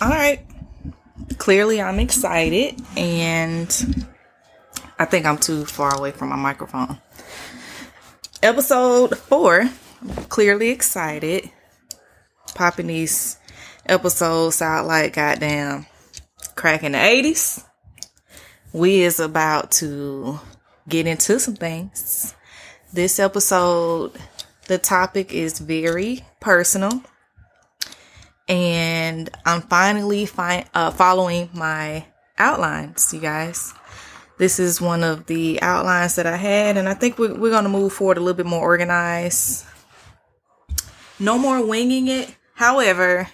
[0.00, 0.40] All right.
[1.38, 4.06] Clearly, I'm excited, and
[4.98, 6.98] I think I'm too far away from my microphone.
[8.42, 9.70] Episode four.
[10.28, 11.50] Clearly excited.
[12.54, 13.38] Popping these
[13.86, 15.86] episodes out like goddamn
[16.54, 17.64] crack in the 80s.
[18.72, 20.40] We is about to
[20.88, 22.34] get into some things.
[22.92, 24.12] This episode,
[24.66, 27.02] the topic is very personal
[28.48, 32.06] and I'm finally fi- uh, following my
[32.38, 33.74] outlines, you guys.
[34.36, 37.64] This is one of the outlines that I had, and I think we're, we're going
[37.64, 39.64] to move forward a little bit more organized.
[41.20, 42.34] No more winging it.
[42.54, 43.28] However,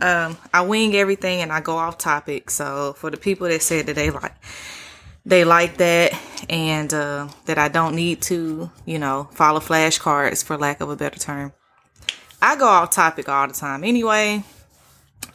[0.00, 2.50] um, I wing everything and I go off topic.
[2.50, 4.34] So for the people that said that they like
[5.24, 10.56] they like that and uh, that I don't need to, you know, follow flashcards for
[10.56, 11.52] lack of a better term.
[12.42, 14.42] I go off topic all the time anyway.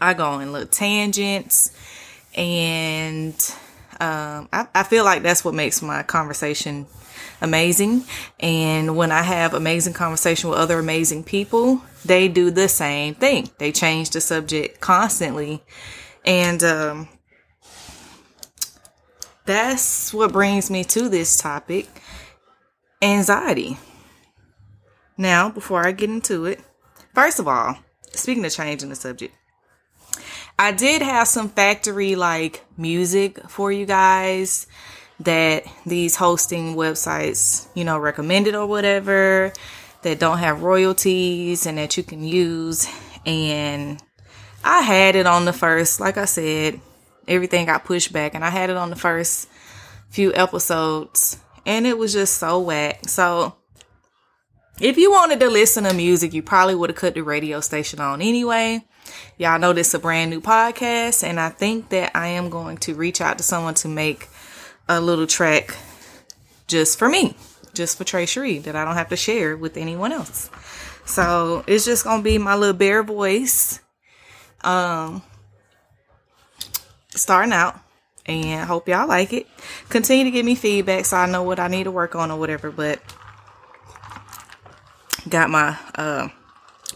[0.02, 1.72] I go in little tangents
[2.36, 3.34] and
[4.00, 6.88] um, I, I feel like that's what makes my conversation
[7.42, 8.04] amazing.
[8.40, 13.50] And when I have amazing conversation with other amazing people, they do the same thing.
[13.58, 15.64] They change the subject constantly.
[16.26, 17.08] And um,
[19.46, 21.88] that's what brings me to this topic
[23.02, 23.78] anxiety.
[25.18, 26.60] Now, before I get into it,
[27.16, 27.78] First of all,
[28.12, 29.34] speaking of changing the subject,
[30.60, 34.68] I did have some factory like music for you guys
[35.22, 39.54] that these hosting websites, you know, recommended or whatever
[40.02, 42.86] that don't have royalties and that you can use.
[43.26, 44.04] And
[44.62, 46.82] I had it on the first, like I said,
[47.30, 49.48] everything got pushed back and I had it on the first
[50.10, 53.08] few episodes and it was just so whack.
[53.08, 53.56] So
[54.80, 58.00] if you wanted to listen to music, you probably would have cut the radio station
[58.00, 58.84] on anyway.
[59.38, 62.78] Y'all know this is a brand new podcast, and I think that I am going
[62.78, 64.28] to reach out to someone to make
[64.88, 65.76] a little track
[66.68, 67.36] just for me,
[67.74, 70.50] just for Trey Cherie, that I don't have to share with anyone else.
[71.06, 73.80] So it's just gonna be my little bare voice,
[74.64, 75.22] um,
[77.12, 77.80] starting out,
[78.26, 79.48] and hope y'all like it.
[79.90, 82.40] Continue to give me feedback so I know what I need to work on or
[82.40, 83.00] whatever, but
[85.30, 86.30] got my uh,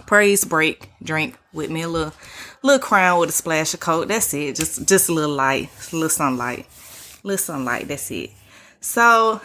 [0.05, 2.13] praise break drink with me a little
[2.61, 4.07] little crown with a splash of coke.
[4.07, 4.55] That's it.
[4.55, 6.67] Just just a little light a little sunlight
[7.23, 7.87] a little sunlight.
[7.87, 8.31] That's it.
[8.81, 9.41] So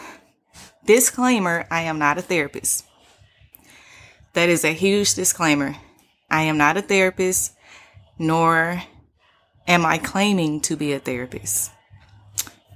[0.85, 2.85] disclaimer i am not a therapist.
[4.35, 5.77] That is a huge disclaimer.
[6.31, 7.53] I am not a therapist
[8.19, 8.83] nor
[9.67, 11.71] am i claiming to be a therapist.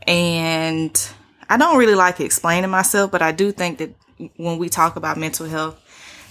[0.07, 0.99] And
[1.51, 3.95] i don't really like explaining myself but i do think that
[4.37, 5.81] when we talk about mental health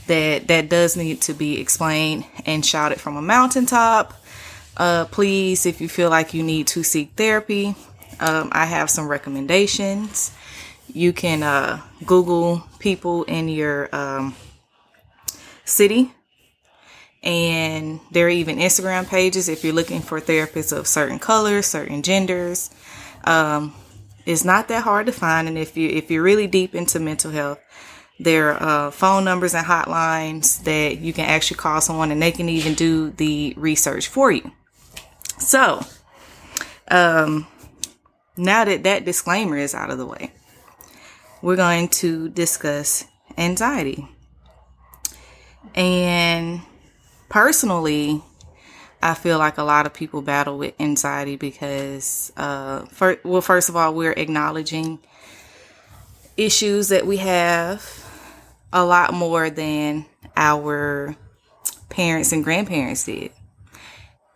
[0.07, 4.13] that that does need to be explained and shouted from a mountaintop.
[4.75, 7.75] Uh, please, if you feel like you need to seek therapy,
[8.19, 10.31] um, I have some recommendations.
[10.93, 14.35] You can uh, Google people in your um,
[15.65, 16.13] city,
[17.23, 22.03] and there are even Instagram pages if you're looking for therapists of certain colors, certain
[22.03, 22.69] genders.
[23.23, 23.73] Um,
[24.25, 27.31] it's not that hard to find, and if you if you're really deep into mental
[27.31, 27.59] health,
[28.19, 32.31] there are uh, phone numbers and hotlines that you can actually call someone and they
[32.31, 34.51] can even do the research for you.
[35.39, 35.85] So,
[36.89, 37.47] um,
[38.35, 40.31] now that that disclaimer is out of the way,
[41.41, 43.05] we're going to discuss
[43.37, 44.07] anxiety.
[45.75, 46.61] And
[47.29, 48.23] personally,
[49.01, 53.69] I feel like a lot of people battle with anxiety because, uh, for, well, first
[53.69, 54.97] of all, we're acknowledging
[56.35, 58.06] issues that we have
[58.77, 60.05] a lot more than
[60.35, 61.15] our
[61.89, 63.31] parents and grandparents did.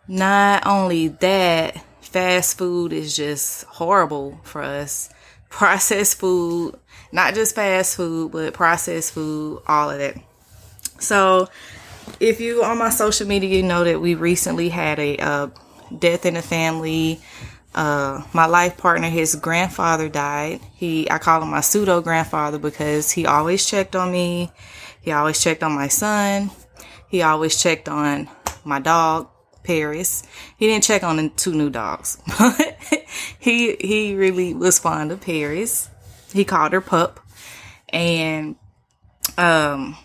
[0.08, 5.08] Not only that, fast food is just horrible for us.
[5.48, 6.74] Processed food,
[7.12, 10.16] not just fast food, but processed food, all of that.
[10.98, 11.48] So,
[12.20, 15.48] if you on my social media, you know that we recently had a uh,
[15.98, 17.20] death in the family
[17.74, 20.60] uh, my life partner, his grandfather died.
[20.74, 24.52] He, I call him my pseudo grandfather because he always checked on me.
[25.00, 26.50] He always checked on my son.
[27.08, 28.28] He always checked on
[28.64, 29.28] my dog,
[29.62, 30.22] Paris.
[30.56, 32.78] He didn't check on the two new dogs, but
[33.38, 35.88] he, he really was fond of Paris.
[36.32, 37.20] He called her pup
[37.88, 38.56] and,
[39.36, 39.96] um,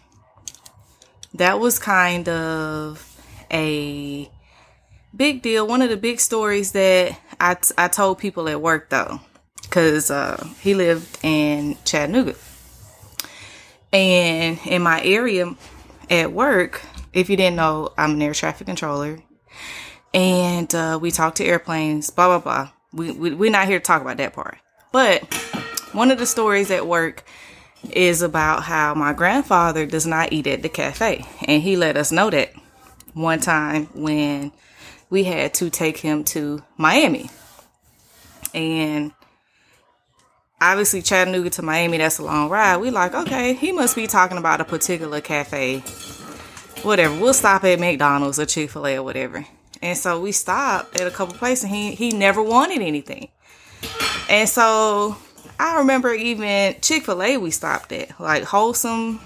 [1.33, 3.03] that was kind of
[3.51, 4.29] a
[5.17, 5.67] big deal.
[5.67, 9.19] One of the big stories that I, t- I told people at work though,
[9.63, 12.35] because uh, he lived in Chattanooga.
[13.91, 15.55] And in my area
[16.09, 16.81] at work,
[17.13, 19.19] if you didn't know, I'm an air traffic controller.
[20.13, 22.69] and uh, we talk to airplanes, blah, blah, blah.
[22.93, 24.57] We, we, we're not here to talk about that part.
[24.91, 25.33] But
[25.93, 27.23] one of the stories at work
[27.91, 31.25] is about how my grandfather does not eat at the cafe.
[31.45, 32.51] And he let us know that
[33.13, 34.51] one time when
[35.09, 37.29] we had to take him to Miami.
[38.53, 39.11] And
[40.61, 42.77] obviously Chattanooga to Miami, that's a long ride.
[42.77, 45.79] We like, okay, he must be talking about a particular cafe.
[46.83, 47.19] Whatever.
[47.19, 49.45] We'll stop at McDonald's or Chick-fil-A or whatever.
[49.81, 53.29] And so we stopped at a couple places and he he never wanted anything.
[54.29, 55.17] And so
[55.59, 58.19] I remember even Chick-fil-A we stopped at.
[58.19, 59.19] Like wholesome,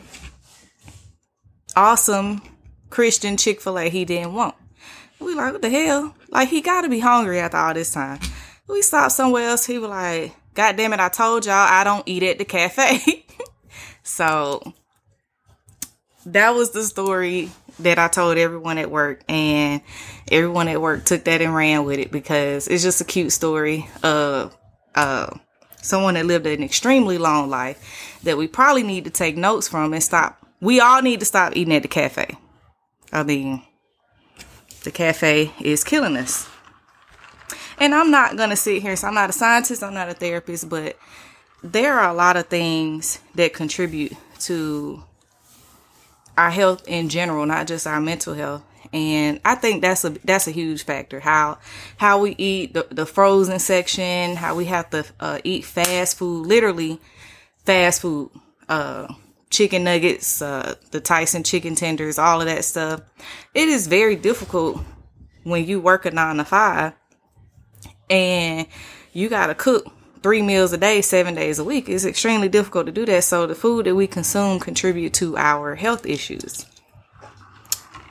[1.76, 2.42] awesome
[2.90, 4.56] Christian Chick-fil-A he didn't want.
[5.22, 6.16] We like, what the hell?
[6.30, 8.20] Like he gotta be hungry after all this time.
[8.68, 9.66] We stopped somewhere else.
[9.66, 13.26] He was like, God damn it, I told y'all I don't eat at the cafe.
[14.04, 14.74] so
[16.26, 19.82] that was the story that I told everyone at work, and
[20.32, 23.90] everyone at work took that and ran with it because it's just a cute story
[24.04, 24.56] of
[24.96, 25.36] uh,
[25.82, 29.94] someone that lived an extremely long life that we probably need to take notes from
[29.94, 30.38] and stop.
[30.60, 32.38] We all need to stop eating at the cafe.
[33.12, 33.64] I mean,
[34.84, 36.48] the cafe is killing us.
[37.80, 40.14] And I'm not going to sit here, so I'm not a scientist, I'm not a
[40.14, 40.98] therapist, but
[41.64, 45.04] there are a lot of things that contribute to
[46.38, 48.64] our health in general, not just our mental health.
[48.94, 51.22] And I think that's a that's a huge factor.
[51.22, 51.60] How
[51.98, 56.46] how we eat the, the frozen section, how we have to uh, eat fast food,
[56.46, 57.00] literally
[57.64, 58.32] fast food,
[58.68, 59.14] uh,
[59.52, 63.02] chicken nuggets, uh, the Tyson chicken tenders, all of that stuff.
[63.54, 64.82] It is very difficult
[65.44, 66.94] when you work a nine to five
[68.10, 68.66] and
[69.14, 69.86] you got to cook
[70.24, 71.90] three meals a day, seven days a week.
[71.90, 73.24] It's extremely difficult to do that.
[73.24, 76.66] So the food that we consume contribute to our health issues.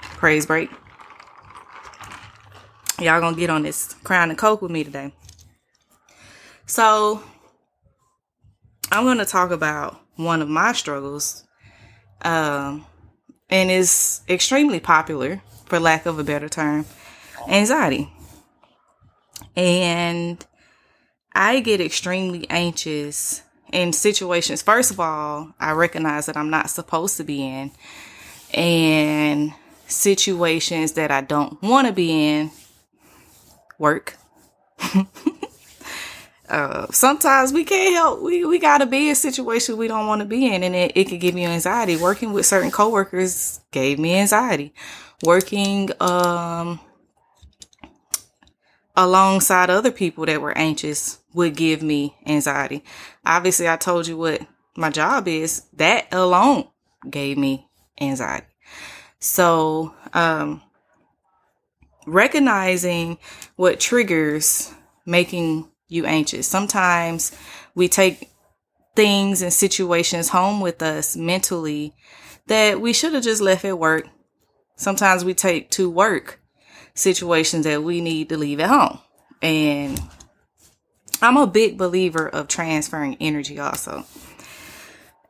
[0.02, 0.70] Praise break.
[2.98, 5.14] Y'all gonna get on this crown and coke with me today.
[6.66, 7.22] So
[8.92, 11.44] I'm gonna talk about one of my struggles.
[12.22, 12.87] Um,
[13.50, 16.87] and is extremely popular, for lack of a better term,
[17.49, 18.11] anxiety.
[19.56, 20.44] And
[21.34, 24.62] I get extremely anxious in situations.
[24.62, 27.73] First of all, I recognize that I'm not supposed to be in,
[28.55, 29.52] and
[29.87, 32.50] situations that I don't want to be in
[33.78, 34.16] work.
[36.50, 38.23] uh, sometimes we can't help.
[38.23, 40.93] We, we got to be in situations we don't want to be in, and it,
[40.94, 41.97] it could give you anxiety.
[41.97, 44.75] Working with certain coworkers gave me anxiety.
[45.23, 46.81] Working, um,
[48.97, 52.85] alongside other people that were anxious would give me anxiety.
[53.25, 54.41] Obviously, I told you what
[54.76, 55.62] my job is.
[55.75, 56.69] That alone
[57.08, 57.69] gave me
[58.00, 58.47] anxiety.
[59.19, 60.62] So, um,
[62.06, 63.19] recognizing
[63.56, 64.73] what triggers
[65.06, 66.46] making you anxious.
[66.46, 67.32] Sometimes
[67.75, 68.31] we take
[68.96, 71.94] things and situations home with us mentally
[72.46, 74.08] that we should have just left at work.
[74.76, 76.40] Sometimes we take to work
[76.94, 78.98] situations that we need to leave at home.
[79.42, 80.00] And
[81.22, 84.04] I'm a big believer of transferring energy also.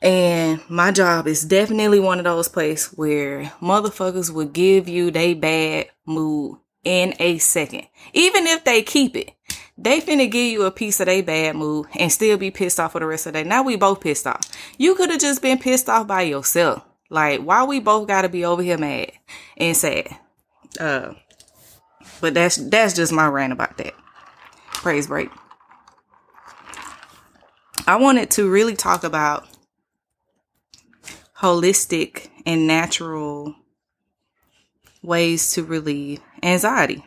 [0.03, 5.35] And my job is definitely one of those places where motherfuckers will give you they
[5.35, 7.87] bad mood in a second.
[8.15, 9.33] Even if they keep it,
[9.81, 12.93] they finna give you a piece of their bad mood and still be pissed off
[12.93, 13.49] for the rest of the day.
[13.49, 14.41] Now we both pissed off.
[14.77, 16.85] You could have just been pissed off by yourself.
[17.09, 19.13] Like, why we both gotta be over here mad
[19.57, 20.09] and sad?
[20.79, 21.15] Uh,
[22.21, 23.95] but that's that's just my rant about that.
[24.73, 25.31] Praise break.
[27.87, 29.49] I wanted to really talk about
[31.39, 33.57] holistic and natural
[35.03, 37.05] ways to relieve anxiety.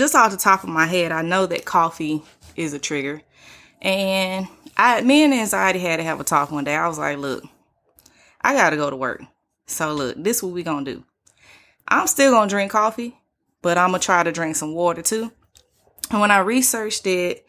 [0.00, 2.22] Just off the top of my head, I know that coffee
[2.56, 3.20] is a trigger.
[3.82, 6.74] And I me and anxiety had to have a talk one day.
[6.74, 7.44] I was like, look,
[8.40, 9.20] I gotta go to work.
[9.66, 11.04] So look, this is what we gonna do.
[11.86, 13.14] I'm still gonna drink coffee,
[13.60, 15.30] but I'm gonna try to drink some water too.
[16.10, 17.46] And when I researched it,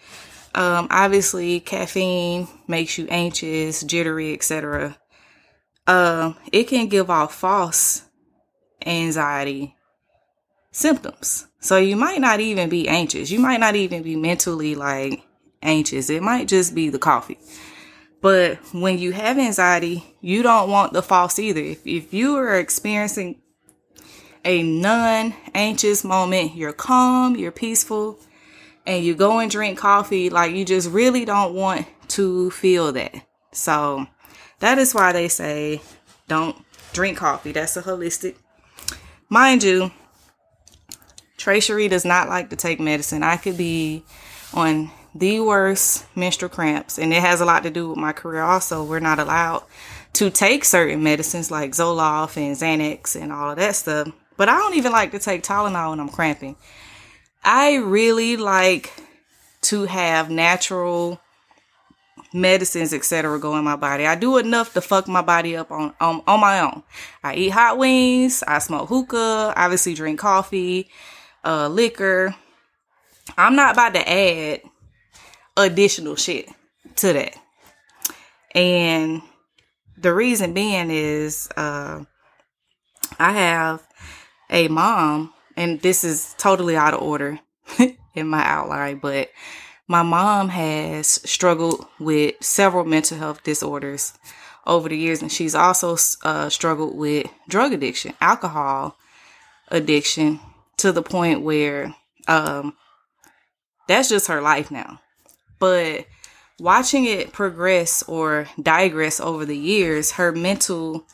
[0.54, 4.98] um, obviously caffeine makes you anxious, jittery, etc.
[5.88, 8.02] Um, it can give off false
[8.86, 9.74] anxiety
[10.74, 11.48] symptoms.
[11.62, 13.32] So you might not even be anxious.
[13.32, 15.24] You might not even be mentally like
[15.62, 16.10] anxious.
[16.10, 17.40] It might just be the coffee.
[18.20, 21.62] But when you have anxiety, you don't want the false either.
[21.62, 23.42] If, if you are experiencing
[24.46, 26.56] a non anxious moment.
[26.56, 28.20] You're calm, you're peaceful,
[28.86, 30.30] and you go and drink coffee.
[30.30, 33.16] Like you just really don't want to feel that.
[33.52, 34.08] So
[34.60, 35.82] that is why they say
[36.28, 36.58] don't
[36.94, 37.52] drink coffee.
[37.52, 38.36] That's a holistic.
[39.30, 39.92] Mind you,
[41.42, 43.24] Trey Cherie does not like to take medicine.
[43.24, 44.04] I could be
[44.54, 48.44] on the worst menstrual cramps, and it has a lot to do with my career
[48.44, 48.84] also.
[48.84, 49.64] We're not allowed
[50.14, 54.10] to take certain medicines like Zoloft and Xanax and all of that stuff.
[54.38, 56.58] But I don't even like to take Tylenol when I'm cramping.
[57.44, 58.94] I really like
[59.62, 61.20] to have natural
[62.36, 64.06] medicines, etc., go in my body.
[64.06, 66.84] I do enough to fuck my body up on, on on my own.
[67.24, 70.88] I eat hot wings, I smoke hookah, obviously drink coffee,
[71.44, 72.36] uh, liquor.
[73.38, 74.62] I'm not about to add
[75.58, 76.50] additional shit
[76.98, 77.36] to that.
[78.54, 79.22] And
[79.98, 82.04] the reason being is uh,
[83.20, 83.88] I have
[84.50, 87.40] a mom, and this is totally out of order
[88.16, 89.30] in my outline, but
[89.88, 94.14] my mom has struggled with several mental health disorders
[94.66, 98.98] over the years, and she's also uh, struggled with drug addiction, alcohol
[99.70, 100.40] addiction,
[100.82, 101.96] to the point where
[102.28, 102.76] um,
[103.88, 105.00] that's just her life now.
[105.60, 106.06] But
[106.60, 111.06] watching it progress or digress over the years, her mental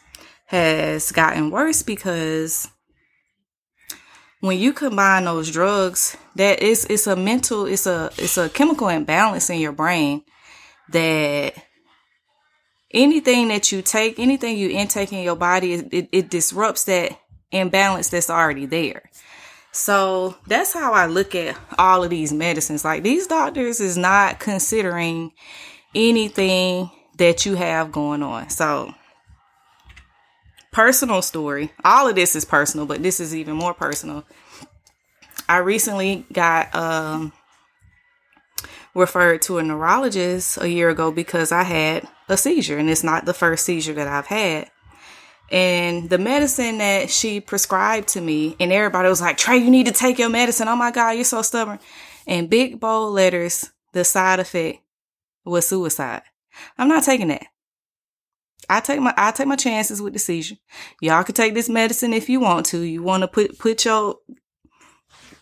[0.46, 2.70] has gotten worse because
[4.40, 8.88] when you combine those drugs, that is it's a mental, it's a it's a chemical
[8.88, 10.24] imbalance in your brain
[10.90, 11.56] that
[12.92, 17.20] anything that you take, anything you intake in your body, it, it disrupts that
[17.52, 19.10] imbalance that's already there.
[19.72, 22.84] So that's how I look at all of these medicines.
[22.84, 25.32] Like these doctors is not considering
[25.94, 28.50] anything that you have going on.
[28.50, 28.94] So
[30.72, 31.72] personal story.
[31.84, 34.26] All of this is personal, but this is even more personal.
[35.50, 37.34] I recently got um,
[38.94, 43.26] referred to a neurologist a year ago because I had a seizure, and it's not
[43.26, 44.70] the first seizure that I've had.
[45.50, 49.86] And the medicine that she prescribed to me, and everybody was like, Trey, you need
[49.86, 50.68] to take your medicine.
[50.68, 51.80] Oh my God, you're so stubborn.
[52.26, 54.80] And big bold letters, the side effect
[55.46, 56.24] was suicide.
[56.78, 57.46] I'm not taking that.
[58.70, 60.58] I take my I take my chances with the seizure.
[61.00, 62.80] Y'all can take this medicine if you want to.
[62.80, 64.18] You want to put put your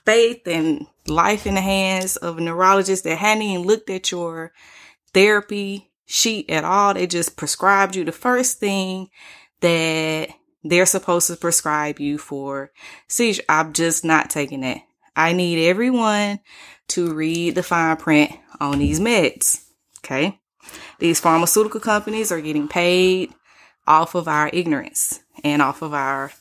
[0.06, 4.52] faith and life in the hands of a neurologist that hadn't even looked at your
[5.14, 6.94] therapy sheet at all.
[6.94, 9.10] They just prescribed you the first thing
[9.62, 10.30] that
[10.64, 12.72] they're supposed to prescribe you for
[13.08, 13.44] seizure.
[13.48, 14.82] I'm just not taking it.
[15.16, 16.40] I need everyone
[16.90, 19.64] to read the fine print on these meds.
[20.00, 20.40] Okay.
[21.00, 23.34] These pharmaceutical companies are getting paid
[23.88, 26.32] off of our ignorance and off of our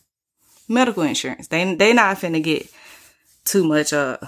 [0.68, 1.48] medical insurance.
[1.48, 2.66] They they not finna get
[3.44, 4.18] too much uh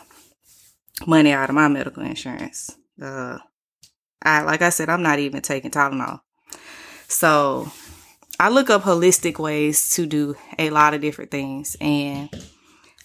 [1.06, 2.76] money out of my medical insurance.
[3.00, 3.38] Uh
[4.22, 6.20] I like I said, I'm not even taking Tylenol.
[7.08, 7.70] So
[8.38, 12.28] I look up holistic ways to do a lot of different things and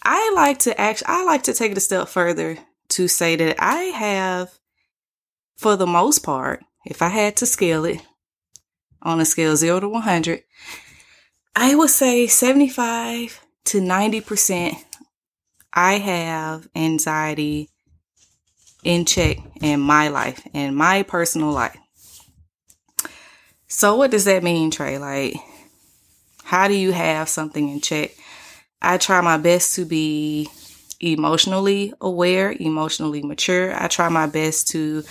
[0.03, 2.57] I like to actually I like to take it a step further
[2.89, 4.51] to say that I have
[5.57, 8.01] for the most part if I had to scale it
[9.01, 10.43] on a scale 0 to 100,
[11.55, 14.83] I would say 75 to 90%
[15.73, 17.69] I have anxiety
[18.83, 21.77] in check in my life, in my personal life.
[23.73, 24.97] So what does that mean, Trey?
[24.97, 25.35] Like,
[26.43, 28.11] how do you have something in check?
[28.81, 30.49] I try my best to be
[30.99, 33.73] emotionally aware, emotionally mature.
[33.73, 35.03] I try my best to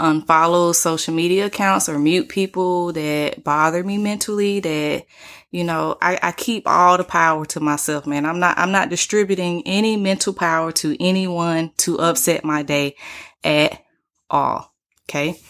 [0.00, 5.04] unfollow social media accounts or mute people that bother me mentally that
[5.52, 8.90] you know I, I keep all the power to myself man i'm not i'm not
[8.90, 12.94] distributing any mental power to anyone to upset my day
[13.42, 13.82] at
[14.30, 14.72] all
[15.08, 15.40] okay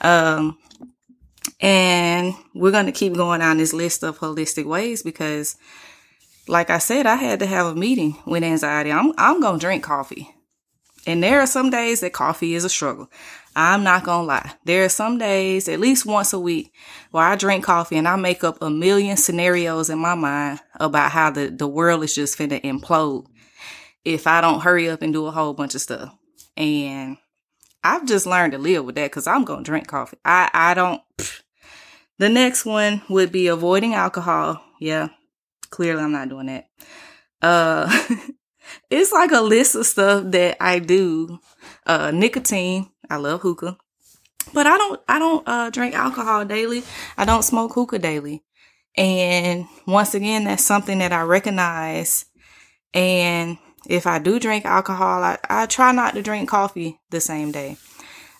[0.00, 0.58] um
[1.60, 5.56] and we're going to keep going on this list of holistic ways because
[6.48, 9.64] like i said i had to have a meeting with anxiety i'm i'm going to
[9.64, 10.34] drink coffee
[11.06, 13.10] and there are some days that coffee is a struggle.
[13.56, 14.52] I'm not gonna lie.
[14.64, 16.72] There are some days, at least once a week,
[17.10, 21.10] where I drink coffee and I make up a million scenarios in my mind about
[21.10, 23.26] how the, the world is just finna implode
[24.04, 26.14] if I don't hurry up and do a whole bunch of stuff.
[26.56, 27.16] And
[27.84, 30.18] I've just learned to live with that because I'm gonna drink coffee.
[30.24, 31.02] I, I don't.
[31.18, 31.42] Pff.
[32.18, 34.62] The next one would be avoiding alcohol.
[34.78, 35.08] Yeah,
[35.70, 36.68] clearly I'm not doing that.
[37.40, 37.90] Uh,
[38.90, 41.40] it's like a list of stuff that I do.
[41.86, 42.88] Uh, nicotine.
[43.10, 43.76] I love hookah,
[44.54, 46.82] but I don't, I don't, uh, drink alcohol daily.
[47.18, 48.42] I don't smoke hookah daily.
[48.96, 52.26] And once again, that's something that I recognize.
[52.94, 53.58] And
[53.88, 57.76] if I do drink alcohol, I, I try not to drink coffee the same day.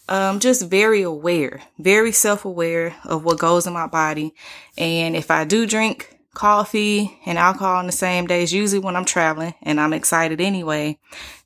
[0.09, 4.35] Um, just very aware, very self aware of what goes in my body.
[4.77, 9.05] And if I do drink coffee and alcohol on the same days, usually when I'm
[9.05, 10.99] traveling and I'm excited anyway,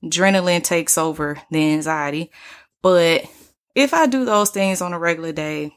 [0.03, 2.31] adrenaline takes over the anxiety.
[2.83, 3.27] But
[3.75, 5.77] if I do those things on a regular day,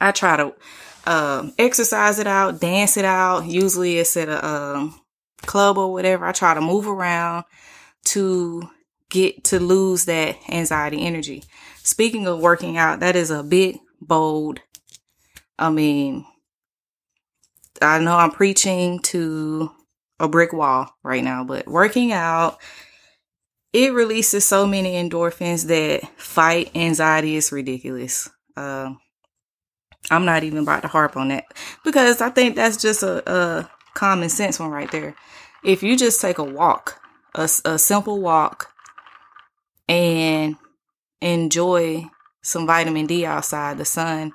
[0.00, 0.54] I try to
[1.06, 3.46] um, exercise it out, dance it out.
[3.46, 5.00] Usually it's at a um,
[5.46, 6.26] club or whatever.
[6.26, 7.44] I try to move around
[8.06, 8.68] to
[9.10, 11.44] get to lose that anxiety energy.
[11.82, 14.60] Speaking of working out, that is a big, bold,
[15.58, 16.26] I mean,
[17.80, 19.70] I know I'm preaching to
[20.18, 22.58] a brick wall right now, but working out,
[23.72, 28.30] it releases so many endorphins that fight anxiety is ridiculous.
[28.56, 29.00] Um,
[30.10, 31.44] I'm not even about to harp on that
[31.84, 35.14] because I think that's just a, a common sense one right there.
[35.64, 37.00] If you just take a walk,
[37.34, 38.70] a, a simple walk,
[39.88, 40.56] and
[41.20, 42.06] enjoy
[42.42, 44.32] some vitamin D outside the sun,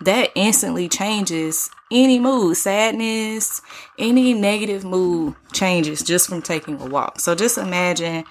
[0.00, 3.60] that instantly changes any mood, sadness,
[3.98, 7.20] any negative mood changes just from taking a walk.
[7.20, 8.24] So just imagine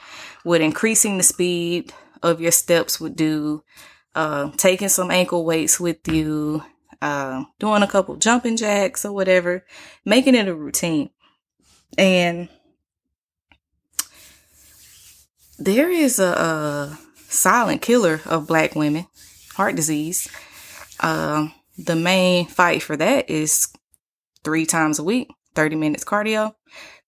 [0.43, 3.63] what increasing the speed of your steps would do,
[4.15, 6.63] uh, taking some ankle weights with you,
[7.01, 9.65] uh, doing a couple jumping jacks or whatever,
[10.05, 11.09] making it a routine.
[11.97, 12.49] And
[15.57, 19.07] there is a, a silent killer of black women,
[19.55, 20.27] heart disease.
[20.99, 23.71] Um, the main fight for that is
[24.43, 26.55] three times a week, 30 minutes cardio.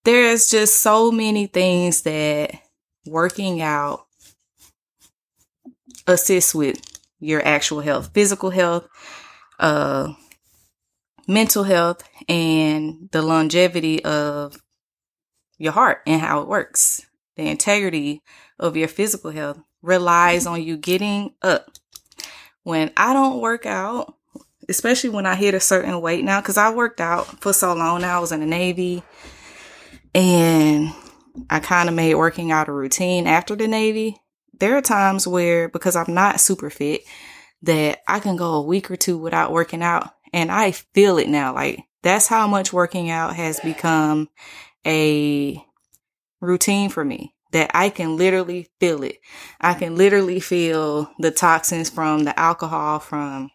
[0.04, 2.52] There's just so many things that
[3.06, 4.06] working out
[6.08, 6.80] assists with
[7.20, 8.88] your actual health, physical health,
[9.60, 10.14] uh,
[11.28, 14.62] mental health, and the longevity of
[15.58, 17.06] your heart and how it works.
[17.36, 18.22] The integrity
[18.60, 21.72] of your physical health relies on you getting up.
[22.64, 24.16] When I don't work out,
[24.70, 28.02] especially when I hit a certain weight now, because I worked out for so long
[28.02, 28.18] now.
[28.18, 29.04] I was in the Navy
[30.16, 30.94] and
[31.50, 34.18] I kind of made working out a routine after the Navy.
[34.60, 37.02] There are times where, because I'm not super fit,
[37.64, 41.30] that I can go a week or two without working out and I feel it
[41.30, 41.54] now.
[41.54, 44.30] Like that's how much working out has become
[44.86, 45.64] a
[46.42, 49.20] routine for me that I can literally feel it.
[49.62, 53.52] I can literally feel the toxins from the alcohol from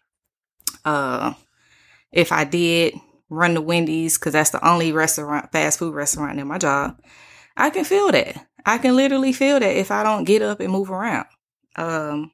[0.85, 1.35] uh,
[2.12, 2.94] if I did
[3.29, 6.99] run the Wendy's, because that's the only restaurant, fast food restaurant near my job,
[7.57, 8.47] I can feel that.
[8.64, 11.27] I can literally feel that if I don't get up and move around.
[11.77, 12.33] Um,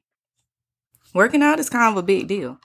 [1.15, 2.59] working out is kind of a big deal,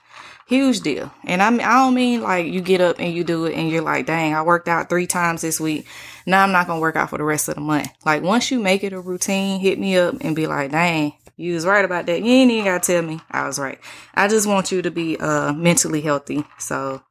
[0.45, 1.11] huge deal.
[1.23, 3.69] And I mean, I don't mean like you get up and you do it and
[3.71, 5.87] you're like, dang, I worked out three times this week.
[6.27, 7.89] Now I'm not gonna work out for the rest of the month.
[8.05, 11.53] Like once you make it a routine, hit me up and be like, dang, you
[11.55, 12.21] was right about that.
[12.21, 13.79] You ain't even gotta tell me I was right.
[14.13, 16.43] I just want you to be uh mentally healthy.
[16.59, 17.01] So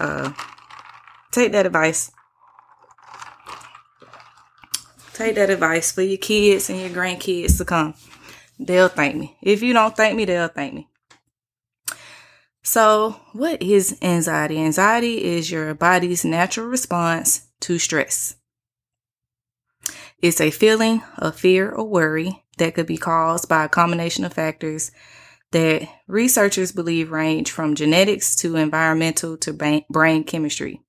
[0.00, 0.32] uh
[1.30, 2.10] take that advice.
[5.14, 7.94] Take that advice for your kids and your grandkids to come.
[8.66, 9.36] They'll thank me.
[9.42, 10.88] If you don't thank me, they'll thank me.
[12.62, 14.58] So, what is anxiety?
[14.60, 18.36] Anxiety is your body's natural response to stress.
[20.20, 24.32] It's a feeling of fear or worry that could be caused by a combination of
[24.32, 24.92] factors
[25.50, 30.80] that researchers believe range from genetics to environmental to brain chemistry.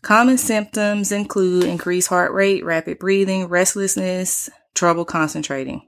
[0.00, 5.82] Common symptoms include increased heart rate, rapid breathing, restlessness, trouble concentrating.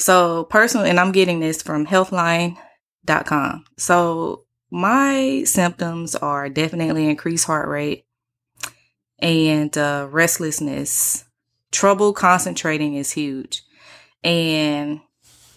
[0.00, 3.64] So, personally, and I'm getting this from healthline.com.
[3.76, 8.06] So, my symptoms are definitely increased heart rate,
[9.18, 11.24] and uh, restlessness.
[11.70, 13.62] Trouble concentrating is huge.
[14.24, 15.02] And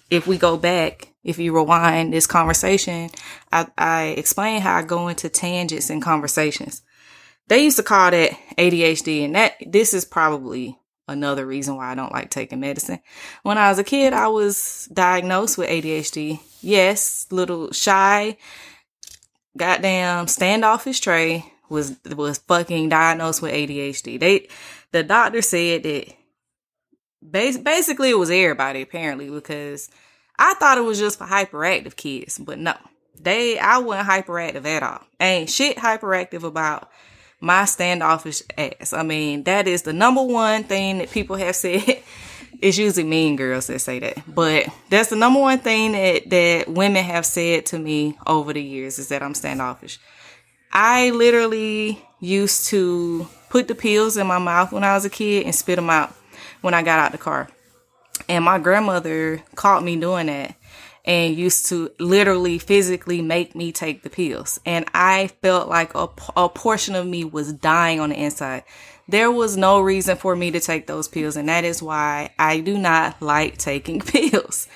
[0.09, 3.11] if we go back, if you rewind this conversation,
[3.49, 6.81] I, I explain how I go into tangents in conversations.
[7.47, 10.77] They used to call that ADHD, and that this is probably
[11.07, 12.99] another reason why I don't like taking medicine.
[13.43, 16.39] When I was a kid, I was diagnosed with ADHD.
[16.61, 18.37] Yes, little shy,
[19.57, 24.19] goddamn standoffish Trey was was fucking diagnosed with ADHD.
[24.19, 24.47] They
[24.91, 26.13] the doctor said that
[27.21, 29.89] bas- basically it was everybody apparently because
[30.37, 32.75] I thought it was just for hyperactive kids, but no.
[33.19, 35.01] They I wasn't hyperactive at all.
[35.19, 36.89] Ain't shit hyperactive about
[37.43, 38.93] my standoffish ass.
[38.93, 42.01] I mean, that is the number one thing that people have said.
[42.61, 46.69] it's usually mean girls that say that, but that's the number one thing that that
[46.69, 49.99] women have said to me over the years is that I'm standoffish.
[50.71, 55.45] I literally used to put the pills in my mouth when I was a kid
[55.45, 56.15] and spit them out
[56.61, 57.49] when I got out the car.
[58.29, 60.55] And my grandmother caught me doing that.
[61.05, 64.59] And used to literally physically make me take the pills.
[64.65, 68.63] And I felt like a, a portion of me was dying on the inside.
[69.09, 71.35] There was no reason for me to take those pills.
[71.35, 74.67] And that is why I do not like taking pills.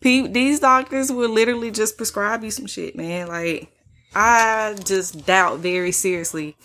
[0.00, 3.28] These doctors will literally just prescribe you some shit, man.
[3.28, 3.70] Like,
[4.14, 6.56] I just doubt very seriously.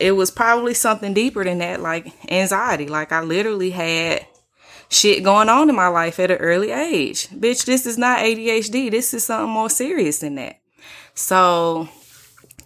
[0.00, 2.86] It was probably something deeper than that, like anxiety.
[2.86, 4.26] Like, I literally had
[4.88, 7.28] shit going on in my life at an early age.
[7.28, 8.90] Bitch, this is not ADHD.
[8.90, 10.60] This is something more serious than that.
[11.14, 11.88] So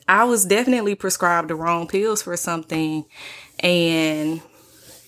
[0.09, 3.05] I was definitely prescribed the wrong pills for something
[3.61, 4.41] and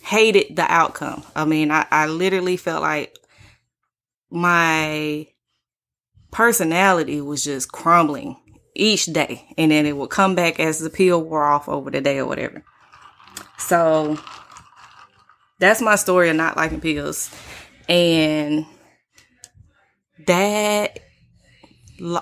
[0.03, 1.25] hated the outcome.
[1.35, 3.17] I mean, I, I literally felt like
[4.31, 5.29] my
[6.31, 8.37] personality was just crumbling
[8.75, 9.55] each day.
[9.57, 12.27] And then it would come back as the pill wore off over the day or
[12.27, 12.65] whatever.
[13.59, 14.19] So
[15.59, 17.31] that's my story of not liking pills.
[17.89, 18.67] And
[20.27, 20.99] that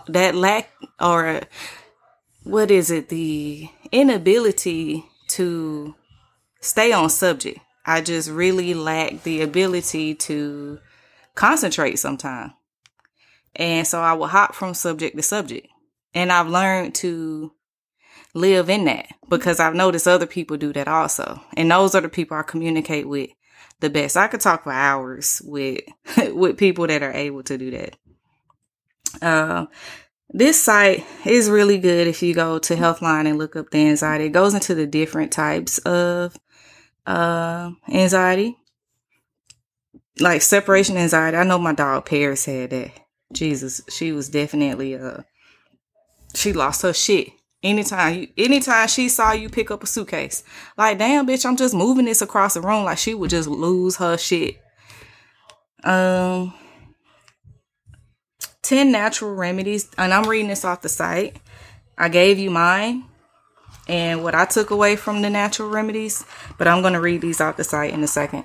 [0.08, 1.40] that lack or
[2.44, 3.08] what is it?
[3.08, 5.94] The inability to
[6.60, 7.58] stay on subject.
[7.86, 10.78] I just really lack the ability to
[11.34, 12.52] concentrate sometimes
[13.56, 15.68] and so i will hop from subject to subject.
[16.14, 17.52] And i've learned to
[18.34, 21.40] live in that because I've noticed other people do that also.
[21.56, 23.30] And those are the people I communicate with
[23.80, 24.16] the best.
[24.16, 25.80] I could talk for hours with
[26.32, 27.96] with people that are able to do that.
[29.20, 29.66] Uh,
[30.30, 34.26] this site is really good if you go to Healthline and look up the anxiety.
[34.26, 36.34] It goes into the different types of
[37.06, 38.56] uh, anxiety,
[40.20, 41.36] like separation anxiety.
[41.36, 42.92] I know my dog Paris had that.
[43.32, 45.22] Jesus, she was definitely uh,
[46.34, 47.28] she lost her shit
[47.62, 50.42] Anytime, anytime she saw you pick up a suitcase,
[50.76, 52.84] like, damn, bitch, I'm just moving this across the room.
[52.84, 54.60] Like, she would just lose her shit.
[55.84, 56.54] Um,
[58.62, 61.36] 10 natural remedies, and I'm reading this off the site.
[61.96, 63.04] I gave you mine
[63.88, 66.24] and what I took away from the natural remedies,
[66.58, 68.44] but I'm going to read these off the site in a second.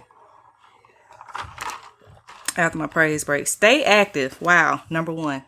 [2.56, 3.48] After my praise break.
[3.48, 4.42] Stay active.
[4.42, 4.82] Wow.
[4.90, 5.44] Number one.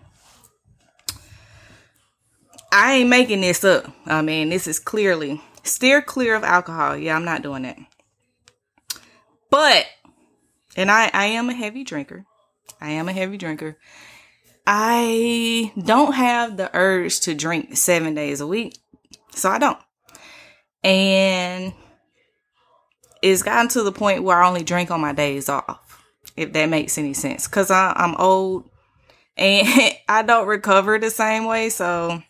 [2.72, 3.92] I ain't making this up.
[4.06, 6.98] I mean, this is clearly steer clear of alcohol.
[6.98, 7.78] Yeah, I'm not doing it.
[9.50, 9.86] But,
[10.76, 12.26] and I, I am a heavy drinker.
[12.82, 13.78] I am a heavy drinker.
[14.68, 18.78] I don't have the urge to drink seven days a week.
[19.32, 19.80] So I don't.
[20.84, 21.74] And
[23.22, 26.04] it's gotten to the point where I only drink on my days off,
[26.38, 27.48] if that makes any sense.
[27.48, 28.70] Because I'm old
[29.36, 29.68] and
[30.08, 31.70] I don't recover the same way.
[31.70, 32.22] So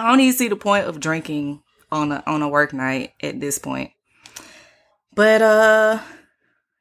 [0.00, 3.40] I don't even see the point of drinking on a on a work night at
[3.40, 3.92] this point.
[5.14, 6.00] But uh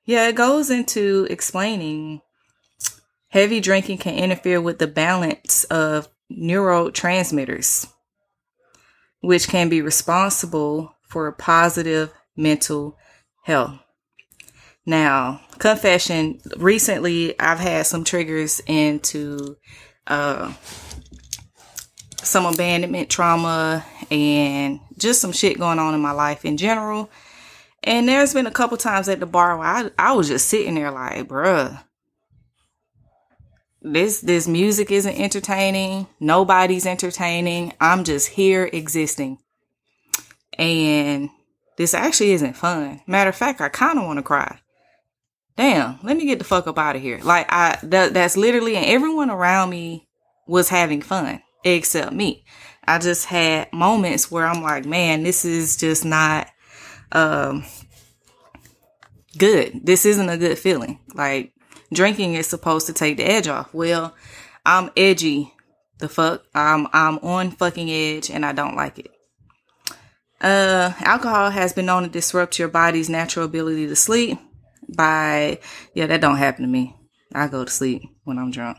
[0.06, 2.22] yeah, it goes into explaining
[3.28, 7.88] heavy drinking can interfere with the balance of neurotransmitters
[9.22, 12.98] which can be responsible for positive mental
[13.44, 13.78] health.
[14.86, 19.58] Now, confession, recently I've had some triggers into
[20.08, 20.54] uh
[22.26, 27.10] some abandonment trauma and just some shit going on in my life in general.
[27.84, 30.76] And there's been a couple times at the bar where I, I was just sitting
[30.76, 31.82] there like, bruh,
[33.82, 36.08] this this music isn't entertaining.
[36.20, 37.74] Nobody's entertaining.
[37.80, 39.38] I'm just here existing.
[40.58, 41.30] And
[41.78, 43.02] this actually isn't fun.
[43.08, 44.60] Matter of fact, I kind of want to cry.
[45.56, 47.20] Damn, let me get the fuck up out of here.
[47.24, 50.08] Like I, that, that's literally, and everyone around me
[50.48, 52.46] was having fun except me.
[52.88, 56.48] I just had moments where I'm like, man, this is just not
[57.12, 57.66] um
[59.38, 59.82] good.
[59.84, 61.00] This isn't a good feeling.
[61.14, 61.54] Like
[61.94, 63.74] drinking is supposed to take the edge off.
[63.74, 64.16] Well,
[64.66, 65.54] I'm edgy.
[66.00, 66.44] The fuck?
[66.56, 69.12] I'm I'm on fucking edge and I don't like it.
[70.42, 74.40] Uh alcohol has been known to disrupt your body's natural ability to sleep
[74.96, 75.60] by
[75.94, 76.96] yeah, that don't happen to me.
[77.36, 78.78] I go to sleep when I'm drunk.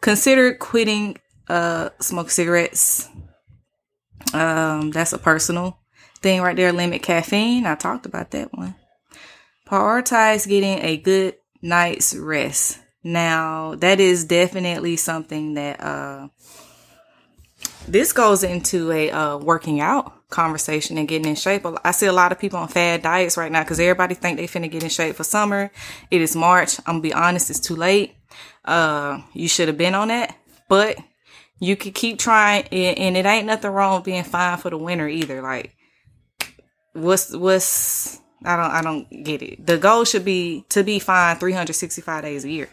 [0.00, 3.08] Consider quitting uh, smoke cigarettes.
[4.32, 5.78] Um, that's a personal
[6.20, 6.72] thing right there.
[6.72, 7.66] Limit caffeine.
[7.66, 8.74] I talked about that one.
[9.66, 12.78] Prioritize getting a good night's rest.
[13.04, 16.28] Now, that is definitely something that, uh,
[17.86, 21.64] this goes into a, uh, working out conversation and getting in shape.
[21.84, 24.46] I see a lot of people on fad diets right now because everybody think they
[24.46, 25.70] finna get in shape for summer.
[26.10, 26.78] It is March.
[26.80, 28.14] I'm gonna be honest, it's too late.
[28.64, 30.36] Uh, you should have been on that,
[30.68, 30.98] but
[31.60, 35.42] you could keep trying and it ain't nothing wrong being fine for the winter either
[35.42, 35.74] like
[36.92, 41.36] what's what's i don't i don't get it the goal should be to be fine
[41.36, 42.68] 365 days a year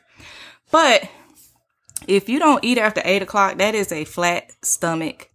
[0.72, 1.10] but
[2.08, 5.30] if you don't eat after eight o'clock, that is a flat stomach,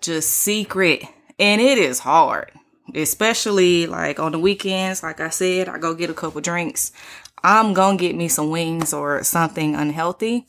[0.00, 1.04] just secret.
[1.38, 2.50] And it is hard,
[2.94, 5.02] especially like on the weekends.
[5.02, 6.92] Like I said, I go get a couple drinks.
[7.42, 10.46] I'm gonna get me some wings or something unhealthy.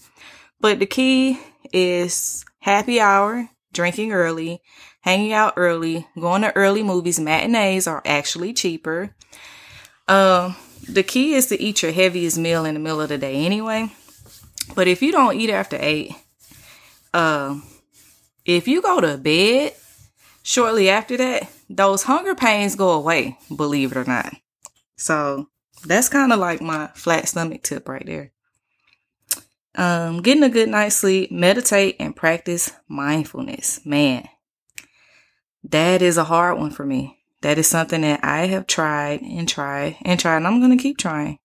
[0.59, 1.39] But the key
[1.73, 4.61] is happy hour, drinking early,
[5.01, 7.19] hanging out early, going to early movies.
[7.19, 9.15] Matinees are actually cheaper.
[10.07, 10.55] Um,
[10.87, 13.91] the key is to eat your heaviest meal in the middle of the day anyway.
[14.75, 16.15] But if you don't eat after eight,
[17.13, 17.59] uh,
[18.45, 19.73] if you go to bed
[20.43, 24.33] shortly after that, those hunger pains go away, believe it or not.
[24.95, 25.47] So
[25.85, 28.31] that's kind of like my flat stomach tip right there.
[29.75, 33.85] Um, getting a good night's sleep, meditate, and practice mindfulness.
[33.85, 34.27] Man,
[35.63, 37.19] that is a hard one for me.
[37.41, 40.81] That is something that I have tried and tried and tried, and I'm going to
[40.81, 41.39] keep trying.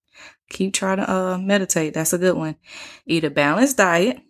[0.51, 1.95] Keep trying to uh, meditate.
[1.95, 2.57] That's a good one.
[3.07, 4.21] Eat a balanced diet.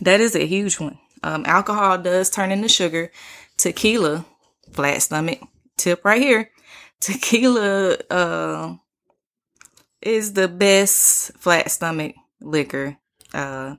[0.00, 0.98] That is a huge one.
[1.22, 3.10] Um, alcohol does turn into sugar.
[3.56, 4.24] Tequila,
[4.72, 5.40] flat stomach
[5.76, 6.50] tip right here.
[7.00, 8.76] Tequila uh,
[10.02, 12.96] is the best flat stomach liquor.
[13.32, 13.76] Uh,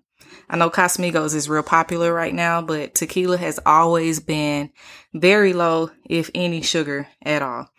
[0.49, 4.71] I know Casamigos is real popular right now, but tequila has always been
[5.13, 7.69] very low, if any sugar at all.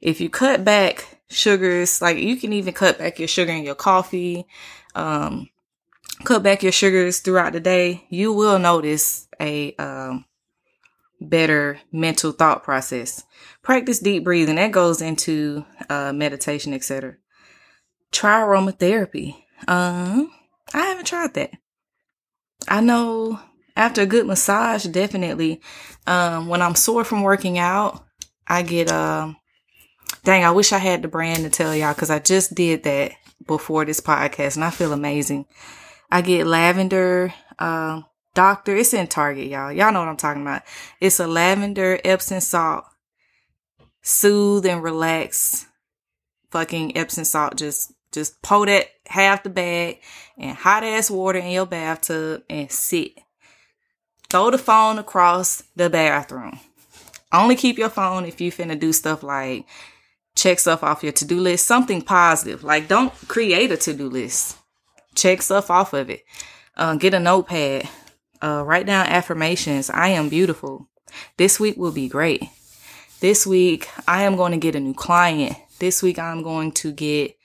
[0.00, 3.74] If you cut back sugars, like you can even cut back your sugar in your
[3.74, 4.46] coffee,
[4.94, 5.48] um,
[6.24, 10.24] cut back your sugars throughout the day, you will notice a um,
[11.20, 13.24] better mental thought process.
[13.62, 14.56] Practice deep breathing.
[14.56, 17.16] That goes into uh, meditation, etc.
[18.12, 19.36] Try aromatherapy.
[19.66, 20.30] Um,
[20.74, 21.50] I haven't tried that.
[22.68, 23.40] I know
[23.76, 25.60] after a good massage, definitely.
[26.06, 28.04] Um, when I'm sore from working out,
[28.46, 29.36] I get um.
[30.24, 33.12] Dang, I wish I had the brand to tell y'all because I just did that
[33.46, 35.46] before this podcast and I feel amazing.
[36.10, 38.04] I get lavender um
[38.34, 38.76] doctor.
[38.76, 39.72] It's in Target, y'all.
[39.72, 40.62] Y'all know what I'm talking about.
[41.00, 42.84] It's a lavender Epsom salt.
[44.02, 45.66] Soothe and relax.
[46.50, 50.00] Fucking Epsom salt just just pour that half the bag
[50.36, 53.18] and hot ass water in your bathtub and sit.
[54.30, 56.58] Throw the phone across the bathroom.
[57.32, 59.66] Only keep your phone if you finna do stuff like
[60.38, 62.62] check stuff off your to-do list, something positive.
[62.62, 64.56] Like don't create a to-do list.
[65.14, 66.24] Check stuff off of it.
[66.76, 67.88] Uh, get a notepad.
[68.40, 69.90] Uh, write down affirmations.
[69.90, 70.88] I am beautiful.
[71.36, 72.44] This week will be great.
[73.20, 75.56] This week I am going to get a new client.
[75.80, 77.36] This week I'm going to get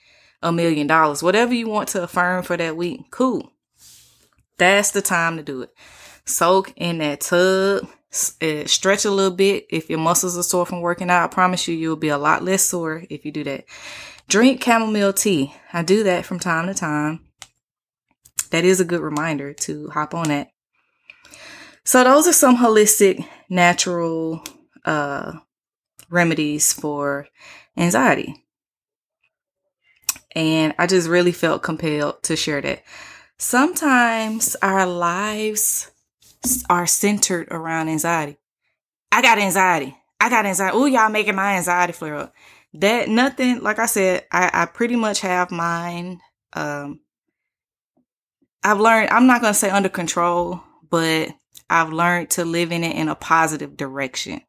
[0.44, 1.22] a million dollars.
[1.22, 3.50] Whatever you want to affirm for that week, cool.
[4.58, 5.70] That's the time to do it.
[6.26, 7.88] Soak in that tub,
[8.40, 9.66] uh, stretch a little bit.
[9.70, 12.44] If your muscles are sore from working out, I promise you, you'll be a lot
[12.44, 13.64] less sore if you do that.
[14.28, 15.54] Drink chamomile tea.
[15.72, 17.20] I do that from time to time.
[18.50, 20.50] That is a good reminder to hop on that.
[21.84, 24.44] So those are some holistic, natural
[24.84, 25.32] uh,
[26.08, 27.28] remedies for
[27.76, 28.43] anxiety.
[30.34, 32.82] And I just really felt compelled to share that.
[33.38, 35.90] Sometimes our lives
[36.68, 38.36] are centered around anxiety.
[39.12, 39.96] I got anxiety.
[40.20, 40.76] I got anxiety.
[40.76, 42.34] Oh, y'all making my anxiety flare up.
[42.74, 46.20] That nothing, like I said, I, I pretty much have mine.
[46.52, 47.00] Um,
[48.62, 51.28] I've learned, I'm not going to say under control, but
[51.70, 54.40] I've learned to live in it in a positive direction.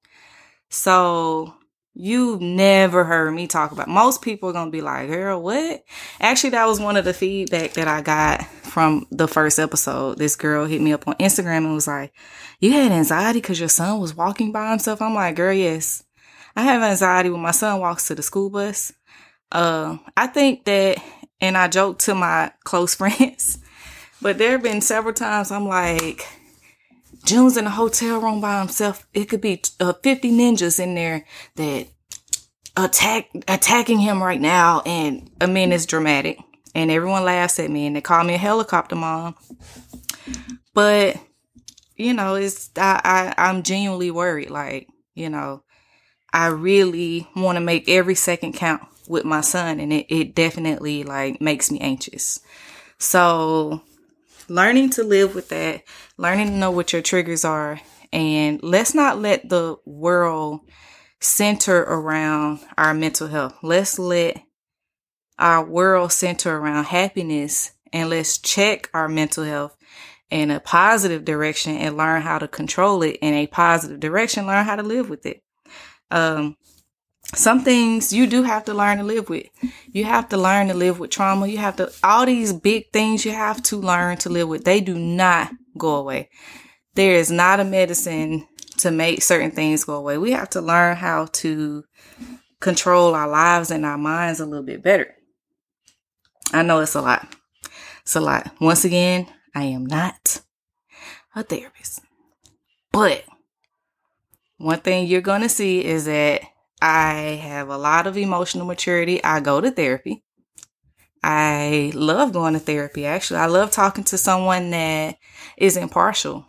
[0.70, 1.54] So
[1.96, 3.88] you never heard me talk about.
[3.88, 5.84] Most people are gonna be like, "Girl, what?"
[6.20, 10.18] Actually, that was one of the feedback that I got from the first episode.
[10.18, 12.12] This girl hit me up on Instagram and was like,
[12.60, 16.04] "You had anxiety because your son was walking by himself." I'm like, "Girl, yes,
[16.56, 18.92] I have anxiety when my son walks to the school bus."
[19.52, 20.98] Uh, I think that,
[21.40, 23.58] and I joke to my close friends,
[24.22, 26.28] but there have been several times I'm like,
[27.26, 29.08] June's in a hotel room by himself.
[29.14, 31.88] It could be uh, 50 ninjas in there that
[32.78, 34.82] attack, attacking him right now.
[34.86, 36.40] And I mean, it's dramatic
[36.76, 39.36] and everyone laughs at me and they call me a helicopter mom.
[40.74, 41.18] But,
[41.96, 44.52] you know, it's, I, I, I'm genuinely worried.
[44.52, 45.64] Like, you know,
[46.32, 51.04] I really want to make every second count with my son and it, it definitely
[51.04, 52.40] like makes me anxious.
[53.00, 53.82] So
[54.48, 55.84] learning to live with that,
[56.18, 57.80] learning to know what your triggers are,
[58.12, 60.62] and let's not let the world
[61.20, 63.58] center around our mental health.
[63.64, 64.42] Let's let
[65.38, 69.76] our world center around happiness and let's check our mental health
[70.30, 74.66] in a positive direction and learn how to control it in a positive direction, learn
[74.66, 75.44] how to live with it.
[76.12, 76.58] Um,
[77.36, 79.48] some things you do have to learn to live with.
[79.92, 81.48] You have to learn to live with trauma.
[81.48, 84.64] You have to, all these big things you have to learn to live with.
[84.64, 86.30] They do not go away.
[86.96, 90.18] There is not a medicine to make certain things go away.
[90.18, 91.84] We have to learn how to
[92.60, 95.14] control our lives and our minds a little bit better.
[96.54, 97.36] I know it's a lot.
[98.02, 98.52] It's a lot.
[98.62, 100.42] Once again, I am not
[101.36, 102.02] a therapist.
[102.92, 103.24] But
[104.58, 106.42] one thing you're going to see is that
[106.88, 109.24] I have a lot of emotional maturity.
[109.24, 110.24] I go to therapy.
[111.24, 113.08] I love going to therapy.
[113.08, 115.18] Actually, I love talking to someone that
[115.58, 116.46] is impartial.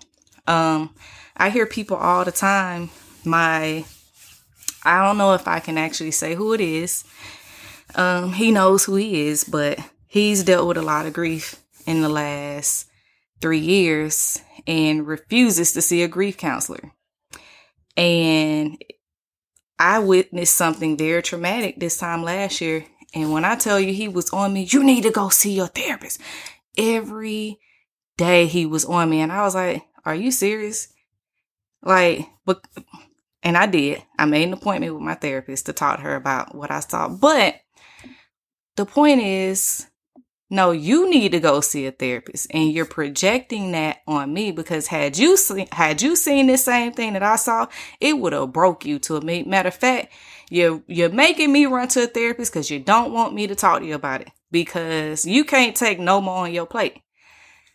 [0.46, 0.94] Um,
[1.38, 2.90] I hear people all the time.
[3.25, 3.87] My,
[4.85, 7.05] I don't know if I can actually say who it is.
[7.94, 12.03] Um, he knows who he is, but he's dealt with a lot of grief in
[12.03, 12.88] the last
[13.40, 16.92] three years and refuses to see a grief counselor.
[17.96, 18.77] And
[19.79, 22.87] I witnessed something very traumatic this time last year.
[23.15, 25.69] And when I tell you he was on me, you need to go see your
[25.69, 26.21] therapist.
[26.77, 27.59] Every
[28.17, 29.21] day he was on me.
[29.21, 30.89] And I was like, are you serious?
[31.83, 32.67] Like, but,
[33.43, 34.03] and I did.
[34.19, 37.09] I made an appointment with my therapist to talk to her about what I saw.
[37.09, 37.57] But
[38.77, 39.87] the point is,
[40.48, 44.87] no, you need to go see a therapist, and you're projecting that on me because
[44.87, 47.66] had you seen had you seen the same thing that I saw,
[48.00, 50.12] it would have broke you to a matter of fact.
[50.48, 53.80] You're you're making me run to a therapist because you don't want me to talk
[53.80, 57.00] to you about it because you can't take no more on your plate.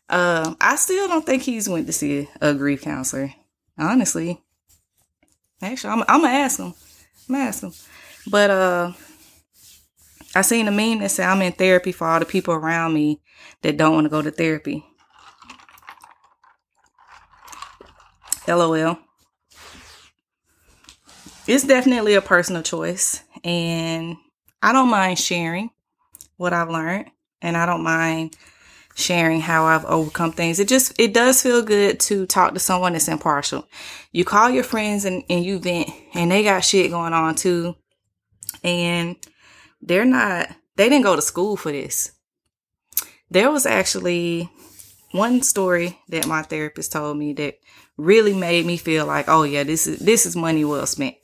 [0.09, 3.33] Um, I still don't think he's went to see a grief counselor.
[3.77, 4.41] Honestly,
[5.61, 6.73] actually, I'm, I'm gonna ask him.
[7.27, 7.73] I'm gonna ask him,
[8.29, 8.93] but uh
[10.33, 13.21] I seen a meme that said I'm in therapy for all the people around me
[13.61, 14.85] that don't want to go to therapy.
[18.47, 18.97] LOL.
[21.47, 24.15] It's definitely a personal choice, and
[24.61, 25.71] I don't mind sharing
[26.37, 28.37] what I've learned, and I don't mind
[28.95, 30.59] sharing how I've overcome things.
[30.59, 33.67] It just it does feel good to talk to someone that's impartial.
[34.11, 37.75] You call your friends and, and you vent, and they got shit going on too,
[38.63, 39.15] and
[39.81, 42.11] they're not, they didn't go to school for this.
[43.29, 44.49] There was actually
[45.11, 47.55] one story that my therapist told me that
[47.97, 51.15] really made me feel like, oh yeah, this is, this is money well spent.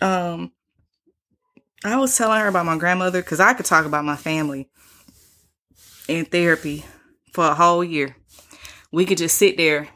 [0.00, 0.52] Um,
[1.84, 4.68] I was telling her about my grandmother because I could talk about my family
[6.08, 6.84] in therapy
[7.32, 8.16] for a whole year.
[8.92, 9.88] We could just sit there.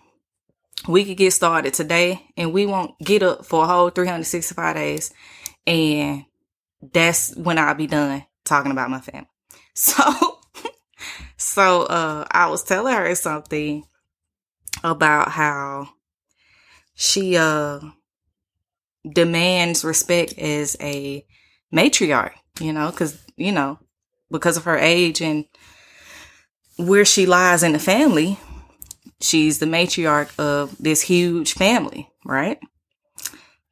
[0.86, 5.12] We could get started today and we won't get up for a whole 365 days
[5.66, 6.24] and
[6.92, 9.28] that's when I'll be done talking about my family.
[9.76, 10.38] So,
[11.36, 13.82] so, uh, I was telling her something
[14.84, 15.88] about how
[16.94, 17.80] she, uh,
[19.04, 21.26] demands respect as a
[21.74, 23.80] matriarch, you know, cause, you know,
[24.30, 25.44] because of her age and
[26.76, 28.38] where she lies in the family,
[29.20, 32.58] she's the matriarch of this huge family, right?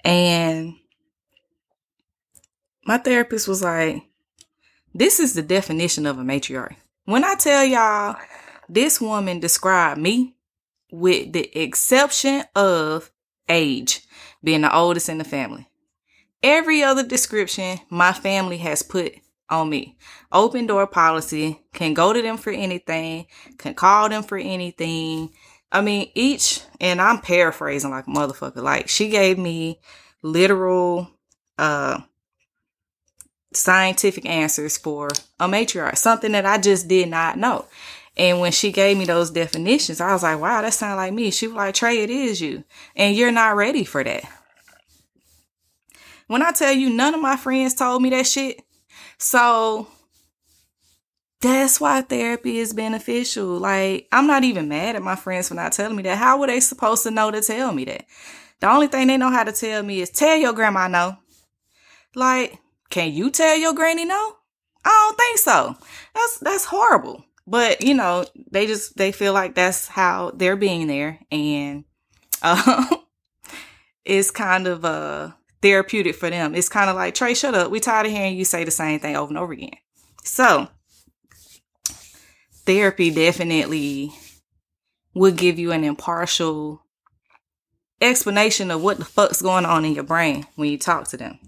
[0.05, 0.75] And
[2.85, 4.03] my therapist was like,
[4.95, 6.75] this is the definition of a matriarch.
[7.05, 8.17] When I tell y'all,
[8.69, 10.35] this woman described me
[10.91, 13.11] with the exception of
[13.49, 14.03] age,
[14.45, 15.69] being the oldest in the family.
[16.43, 19.15] Every other description my family has put
[19.49, 19.97] on me.
[20.33, 23.27] Open door policy, can go to them for anything,
[23.59, 25.33] can call them for anything.
[25.71, 28.63] I mean, each, and I'm paraphrasing like motherfucker.
[28.63, 29.81] Like, she gave me
[30.23, 31.11] literal,
[31.59, 32.01] uh,
[33.57, 35.09] scientific answers for
[35.41, 37.67] a matriarch, something that I just did not know.
[38.17, 41.31] And when she gave me those definitions, I was like, wow, that sounds like me.
[41.31, 42.65] She was like, Trey, it is you.
[42.95, 44.25] And you're not ready for that.
[46.27, 48.63] When I tell you, none of my friends told me that shit.
[49.19, 49.87] So
[51.41, 53.59] that's why therapy is beneficial.
[53.59, 56.19] Like, I'm not even mad at my friends for not telling me that.
[56.19, 58.07] How were they supposed to know to tell me that?
[58.61, 61.17] The only thing they know how to tell me is tell your grandma no.
[62.15, 62.59] Like,
[62.93, 64.37] can you tell your granny no?
[64.85, 65.77] I don't think so.
[66.15, 67.25] That's that's horrible.
[67.47, 71.85] But you know, they just they feel like that's how they're being there, and
[72.43, 72.87] uh,
[74.05, 75.31] it's kind of uh
[75.63, 76.55] therapeutic for them.
[76.55, 77.71] It's kind of like Trey, shut up.
[77.71, 79.79] We tired of hearing you say the same thing over and over again.
[80.23, 80.69] So
[82.67, 84.13] therapy definitely
[85.15, 86.85] would give you an impartial
[88.03, 91.39] explanation of what the fuck's going on in your brain when you talk to them.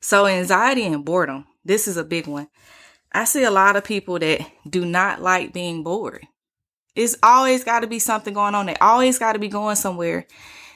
[0.00, 2.48] So, anxiety and boredom, this is a big one.
[3.12, 6.26] I see a lot of people that do not like being bored.
[6.94, 8.66] It's always got to be something going on.
[8.66, 10.26] They always got to be going somewhere.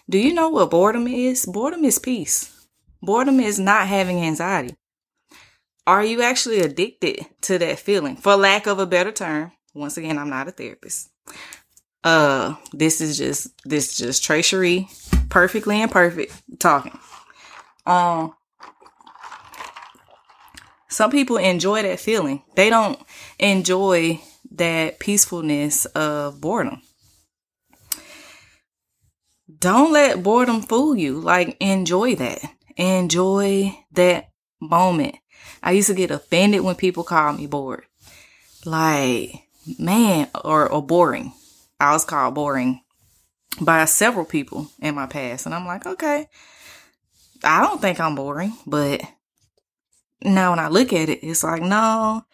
[0.09, 1.47] Do you know what boredom is?
[1.47, 2.67] Boredom is peace.
[3.03, 4.77] Boredom is not having anxiety.
[5.87, 8.17] Are you actually addicted to that feeling?
[8.17, 11.11] For lack of a better term, once again, I'm not a therapist.
[12.03, 14.89] Uh, this is just this is just Tracery,
[15.31, 16.99] perfectly imperfect talking.
[17.87, 18.35] Um,
[20.95, 22.43] some people enjoy that feeling.
[22.55, 22.97] They don't
[23.41, 24.21] enjoy
[24.53, 26.83] that peacefulness of boredom.
[29.59, 31.19] Don't let boredom fool you.
[31.19, 32.39] Like, enjoy that.
[32.77, 34.31] Enjoy that
[34.61, 35.17] moment.
[35.65, 37.87] I used to get offended when people call me bored.
[38.65, 41.33] Like, man, or, or boring.
[41.81, 42.83] I was called boring
[43.61, 45.47] by several people in my past.
[45.47, 46.29] And I'm like, okay,
[47.43, 49.03] I don't think I'm boring, but
[50.25, 52.25] now when I look at it, it's like, no,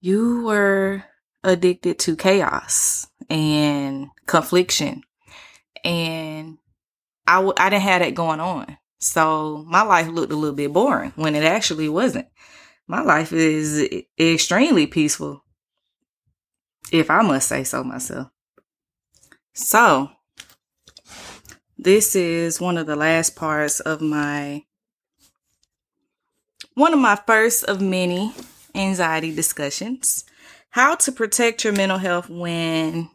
[0.00, 1.02] you were
[1.42, 5.02] addicted to chaos and confliction.
[5.84, 6.58] And
[7.26, 8.78] I w- I didn't have that going on.
[9.00, 12.26] So my life looked a little bit boring when it actually wasn't.
[12.86, 13.86] My life is
[14.18, 15.44] extremely peaceful,
[16.90, 18.28] if I must say so myself.
[19.52, 20.10] So,
[21.76, 24.64] this is one of the last parts of my
[26.78, 28.32] one of my first of many
[28.72, 30.24] anxiety discussions.
[30.70, 33.10] How to protect your mental health when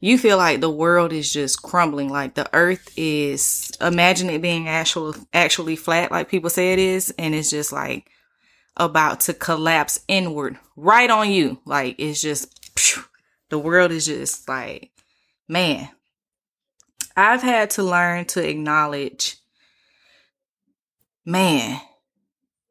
[0.00, 4.68] you feel like the world is just crumbling, like the earth is imagine it being
[4.68, 8.10] actual actually flat like people say it is and it's just like
[8.76, 11.60] about to collapse inward right on you.
[11.64, 13.04] Like it's just phew,
[13.50, 14.90] the world is just like
[15.46, 15.88] man.
[17.16, 19.36] I've had to learn to acknowledge
[21.24, 21.80] man,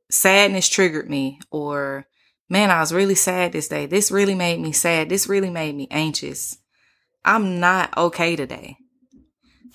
[0.10, 2.06] sadness triggered me or
[2.50, 3.86] man, I was really sad this day.
[3.86, 5.10] This really made me sad.
[5.10, 6.58] This really made me anxious
[7.24, 8.78] I'm not okay today.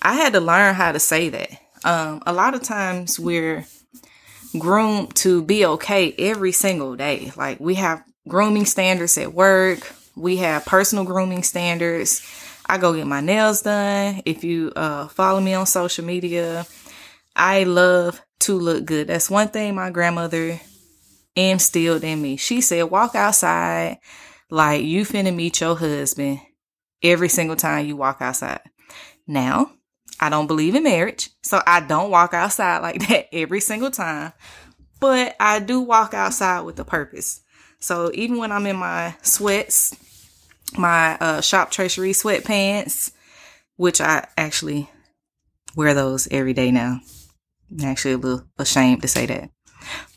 [0.01, 1.49] I had to learn how to say that.
[1.83, 3.65] Um, a lot of times we're
[4.57, 7.31] groomed to be okay every single day.
[7.35, 9.91] Like we have grooming standards at work.
[10.15, 12.25] We have personal grooming standards.
[12.65, 14.21] I go get my nails done.
[14.25, 16.65] If you uh, follow me on social media,
[17.35, 19.07] I love to look good.
[19.07, 20.59] That's one thing my grandmother
[21.35, 22.37] instilled in me.
[22.37, 23.99] She said, walk outside
[24.49, 26.39] like you finna meet your husband
[27.01, 28.61] every single time you walk outside.
[29.27, 29.71] Now,
[30.19, 34.33] I don't believe in marriage, so I don't walk outside like that every single time,
[34.99, 37.41] but I do walk outside with a purpose.
[37.79, 39.95] So even when I'm in my sweats,
[40.77, 43.11] my uh, shop tracery sweatpants,
[43.75, 44.89] which I actually
[45.75, 47.01] wear those every day now.
[47.83, 49.49] Actually a little ashamed to say that.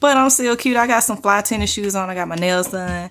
[0.01, 0.77] But I'm still cute.
[0.77, 2.11] I got some fly tennis shoes on.
[2.11, 3.11] I got my nails done.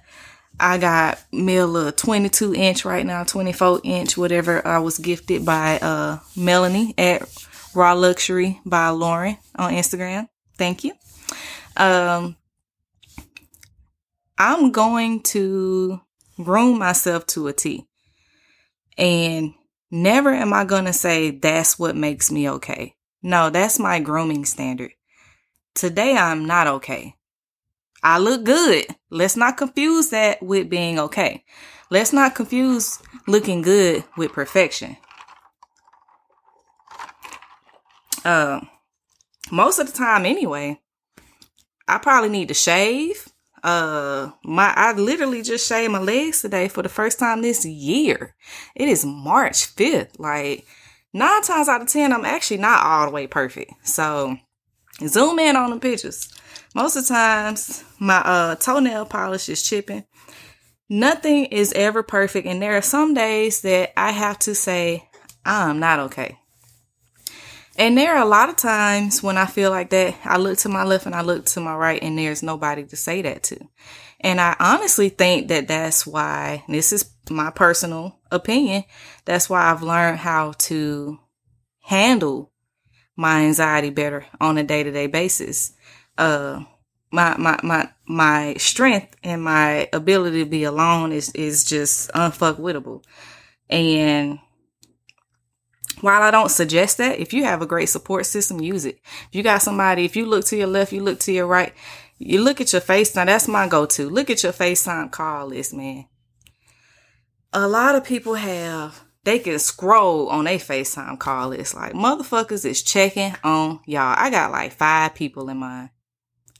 [0.59, 5.45] I got me a little 22 inch right now, 24 inch, whatever I was gifted
[5.45, 7.29] by uh, Melanie at
[7.75, 10.27] Raw Luxury by Lauren on Instagram.
[10.57, 10.93] Thank you.
[11.75, 12.37] Um,
[14.39, 16.01] I'm going to
[16.37, 17.85] groom myself to a T.
[18.97, 19.53] And
[19.91, 22.95] never am I going to say that's what makes me okay.
[23.21, 24.91] No, that's my grooming standard.
[25.73, 27.15] Today I'm not okay.
[28.03, 28.85] I look good.
[29.09, 31.43] Let's not confuse that with being okay.
[31.89, 34.97] Let's not confuse looking good with perfection.
[38.23, 38.61] Uh,
[39.51, 40.79] most of the time, anyway,
[41.87, 43.27] I probably need to shave.
[43.63, 48.35] Uh, my I literally just shaved my legs today for the first time this year.
[48.75, 50.19] It is March fifth.
[50.19, 50.65] Like
[51.13, 53.71] nine times out of ten, I'm actually not all the way perfect.
[53.83, 54.37] So
[55.05, 56.33] zoom in on the pictures.
[56.75, 60.05] Most of the times, my uh, toenail polish is chipping.
[60.89, 65.09] Nothing is ever perfect, and there are some days that I have to say,
[65.45, 66.37] I'm not okay.
[67.77, 70.69] And there are a lot of times when I feel like that, I look to
[70.69, 73.59] my left and I look to my right, and there's nobody to say that to.
[74.21, 78.83] And I honestly think that that's why, this is my personal opinion,
[79.25, 81.19] that's why I've learned how to
[81.81, 82.51] handle
[83.15, 85.73] my anxiety better on a day to day basis
[86.17, 86.63] uh
[87.11, 93.03] my my my my strength and my ability to be alone is is just unfuckwittable.
[93.69, 94.39] And
[96.01, 98.99] while I don't suggest that, if you have a great support system, use it.
[99.29, 101.73] If you got somebody, if you look to your left, you look to your right,
[102.17, 103.25] you look at your FaceTime.
[103.25, 104.09] That's my go-to.
[104.09, 106.05] Look at your FaceTime call list, man.
[107.59, 112.65] A lot of people have they can scroll on their FaceTime call It's Like motherfuckers
[112.65, 114.13] is checking on y'all.
[114.15, 115.89] I got like five people in mine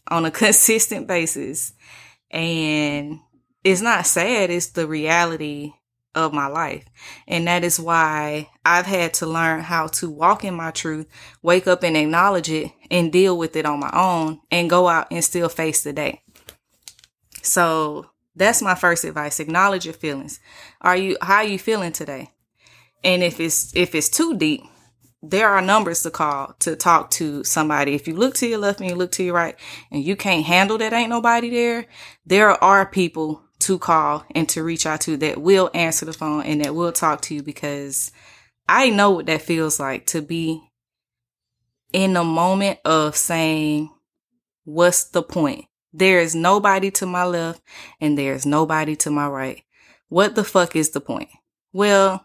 [0.07, 1.73] on a consistent basis.
[2.31, 3.19] And
[3.63, 5.73] it's not sad, it's the reality
[6.15, 6.85] of my life.
[7.27, 11.05] And that is why I've had to learn how to walk in my truth,
[11.43, 15.09] wake up and acknowledge it and deal with it on my own and go out
[15.11, 16.23] and still face the day.
[17.43, 18.07] So
[18.37, 19.39] that's my first advice.
[19.39, 20.39] Acknowledge your feelings.
[20.81, 22.31] Are you, how are you feeling today?
[23.03, 24.63] And if it's, if it's too deep,
[25.21, 27.95] there are numbers to call to talk to somebody.
[27.95, 29.55] If you look to your left and you look to your right
[29.91, 31.85] and you can't handle that ain't nobody there,
[32.25, 36.43] there are people to call and to reach out to that will answer the phone
[36.43, 38.11] and that will talk to you because
[38.69, 40.61] I know what that feels like to be
[41.93, 43.89] in the moment of saying,
[44.65, 45.65] what's the point?
[45.97, 47.63] There is nobody to my left
[47.99, 49.63] and there's nobody to my right.
[50.09, 51.29] What the fuck is the point?
[51.73, 52.23] Well,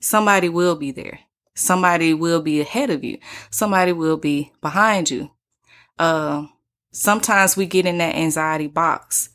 [0.00, 1.20] somebody will be there.
[1.54, 3.18] Somebody will be ahead of you.
[3.50, 5.30] Somebody will be behind you.
[5.98, 6.46] Uh,
[6.90, 9.28] sometimes we get in that anxiety box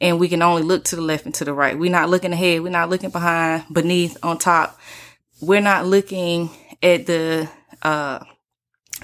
[0.00, 1.76] and we can only look to the left and to the right.
[1.76, 2.62] We're not looking ahead.
[2.62, 4.78] We're not looking behind, beneath, on top.
[5.40, 6.48] We're not looking
[6.80, 7.50] at the,
[7.82, 8.20] uh,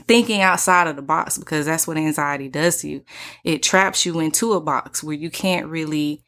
[0.07, 3.05] thinking outside of the box because that's what anxiety does to you.
[3.45, 6.25] It traps you into a box where you can't really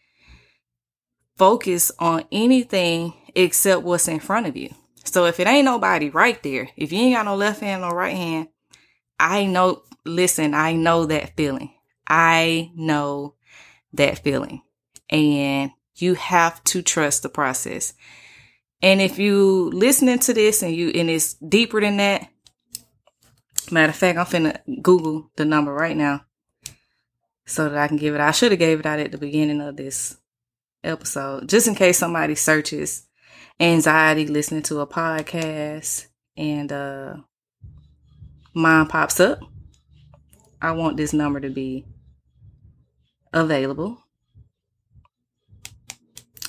[1.37, 4.75] focus on anything except what's in front of you.
[5.05, 7.95] So if it ain't nobody right there, if you ain't got no left hand, or
[7.95, 8.49] right hand,
[9.19, 11.73] I know, listen, I know that feeling.
[12.07, 13.35] I know
[13.95, 14.63] that feeling.
[15.11, 17.95] And you have to trust the process.
[18.81, 22.29] And if you listening to this and you, and it's deeper than that,
[23.73, 26.25] matter of fact, I'm finna Google the number right now
[27.47, 28.21] so that I can give it.
[28.21, 30.17] I should have gave it out at the beginning of this
[30.85, 33.07] episode, just in case somebody searches
[33.61, 36.07] anxiety listening to a podcast
[36.37, 37.15] and uh
[38.55, 39.41] mine pops up.
[40.61, 41.85] I want this number to be
[43.33, 43.99] available.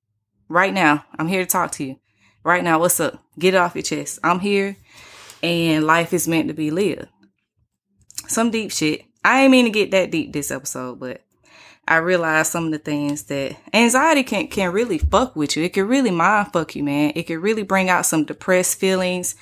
[0.48, 1.04] Right now.
[1.18, 1.96] I'm here to talk to you.
[2.44, 3.22] Right now, what's up?
[3.38, 4.20] Get it off your chest.
[4.22, 4.76] I'm here
[5.42, 7.08] and life is meant to be lived.
[8.28, 9.04] Some deep shit.
[9.24, 11.22] I ain't mean to get that deep this episode, but
[11.88, 15.64] I realized some of the things that anxiety can, can really fuck with you.
[15.64, 17.12] It can really mind fuck you, man.
[17.14, 19.36] It can really bring out some depressed feelings.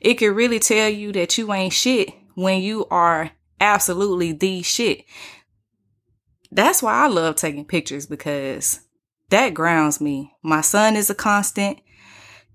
[0.00, 3.30] It can really tell you that you ain't shit when you are
[3.60, 5.04] absolutely the shit.
[6.50, 8.80] That's why I love taking pictures because
[9.30, 10.32] that grounds me.
[10.42, 11.78] My son is a constant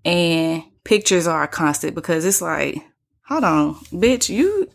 [0.05, 2.83] and pictures are a constant because it's like,
[3.27, 4.69] hold on, bitch, you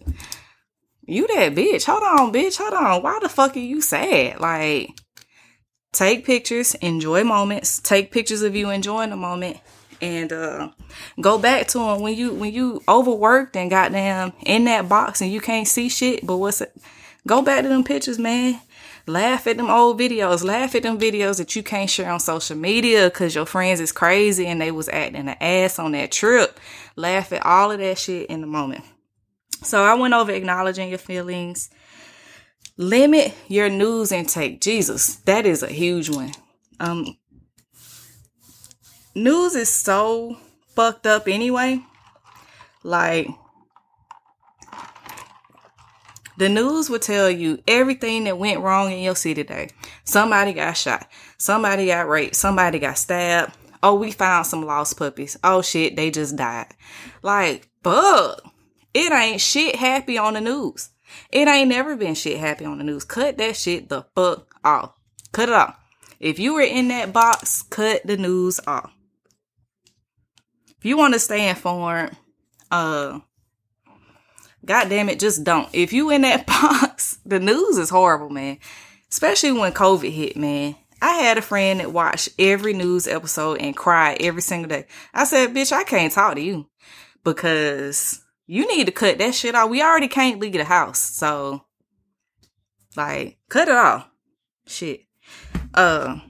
[1.07, 1.85] you that bitch.
[1.85, 2.59] Hold on, bitch.
[2.59, 3.03] Hold on.
[3.03, 4.41] Why the fuck are you sad?
[4.41, 4.91] Like,
[5.93, 9.59] take pictures, enjoy moments, take pictures of you enjoying the moment,
[10.01, 10.71] and uh,
[11.21, 15.21] go back to them when you when you overworked and got goddamn in that box
[15.21, 16.27] and you can't see shit.
[16.27, 16.75] But what's it?
[17.27, 18.61] Go back to them pictures, man.
[19.09, 20.43] Laugh at them old videos.
[20.43, 23.93] Laugh at them videos that you can't share on social media because your friends is
[23.93, 26.59] crazy and they was acting an ass on that trip.
[26.97, 28.85] Laugh at all of that shit in the moment.
[29.63, 31.71] So I went over acknowledging your feelings.
[32.77, 34.61] Limit your news intake.
[34.61, 36.33] Jesus, that is a huge one.
[36.79, 37.17] Um,
[39.17, 40.37] news is so
[40.75, 41.83] fucked up anyway.
[42.83, 43.29] Like,
[46.39, 49.71] The news will tell you everything that went wrong in your city today.
[50.05, 51.11] Somebody got shot.
[51.39, 52.37] Somebody got raped.
[52.37, 53.57] Somebody got stabbed.
[53.83, 55.39] Oh, we found some lost puppies.
[55.43, 56.75] Oh shit, they just died.
[57.23, 58.43] Like, fuck.
[58.93, 60.91] It ain't shit happy on the news.
[61.31, 63.05] It ain't never been shit happy on the news.
[63.05, 64.93] Cut that shit the fuck off.
[65.33, 65.79] Cut it off.
[66.21, 68.91] If you were in that box, cut the news off.
[70.79, 72.17] If you want to stay informed,
[72.71, 73.21] uh,
[74.65, 75.69] God damn it, just don't.
[75.73, 78.59] If you in that box, the news is horrible, man.
[79.11, 80.75] Especially when COVID hit, man.
[81.01, 84.87] I had a friend that watched every news episode and cried every single day.
[85.13, 86.67] I said, bitch, I can't talk to you
[87.23, 89.71] because you need to cut that shit off.
[89.71, 90.99] We already can't leave the house.
[90.99, 91.65] So,
[92.97, 94.09] like, cut it off.
[94.67, 95.03] Shit.
[95.75, 96.21] Uh,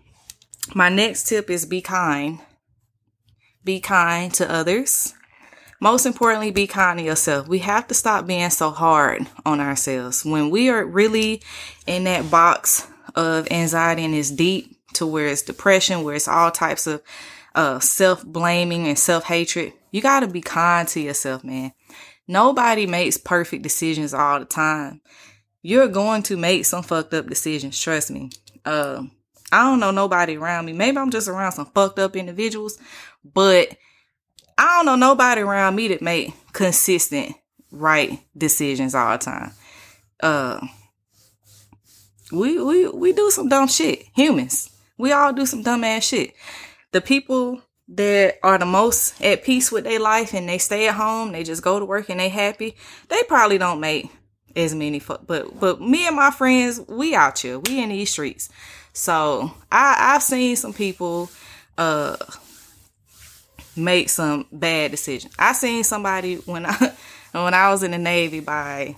[0.74, 2.40] my next tip is be kind.
[3.67, 5.12] Be kind to others.
[5.81, 7.49] Most importantly, be kind to yourself.
[7.49, 10.25] We have to stop being so hard on ourselves.
[10.25, 11.43] When we are really
[11.85, 12.87] in that box
[13.17, 17.03] of anxiety and it's deep to where it's depression, where it's all types of
[17.57, 21.73] uh, self blaming and self hatred, you got to be kind to yourself, man.
[22.29, 25.01] Nobody makes perfect decisions all the time.
[25.62, 27.81] You're going to make some fucked up decisions.
[27.81, 28.31] Trust me.
[28.64, 29.07] Uh,
[29.57, 30.74] I don't know nobody around me.
[30.74, 32.78] Maybe I'm just around some fucked up individuals,
[33.24, 33.74] but
[34.59, 37.34] I don't know nobody around me that make consistent
[37.70, 39.52] right decisions all the time.
[40.20, 40.61] Uh,
[42.30, 44.04] we we we do some dumb shit.
[44.14, 46.34] Humans, we all do some dumb ass shit.
[46.92, 50.96] The people that are the most at peace with their life and they stay at
[50.96, 52.76] home, they just go to work and they happy.
[53.09, 54.11] They probably don't make
[54.54, 55.26] as many fuck.
[55.26, 57.59] But but me and my friends, we out here.
[57.59, 58.50] We in these streets.
[58.97, 61.28] So I I've seen some people
[61.76, 62.16] uh
[63.76, 65.34] make some bad decisions.
[65.38, 66.94] I seen somebody when I
[67.32, 68.97] when I was in the Navy buy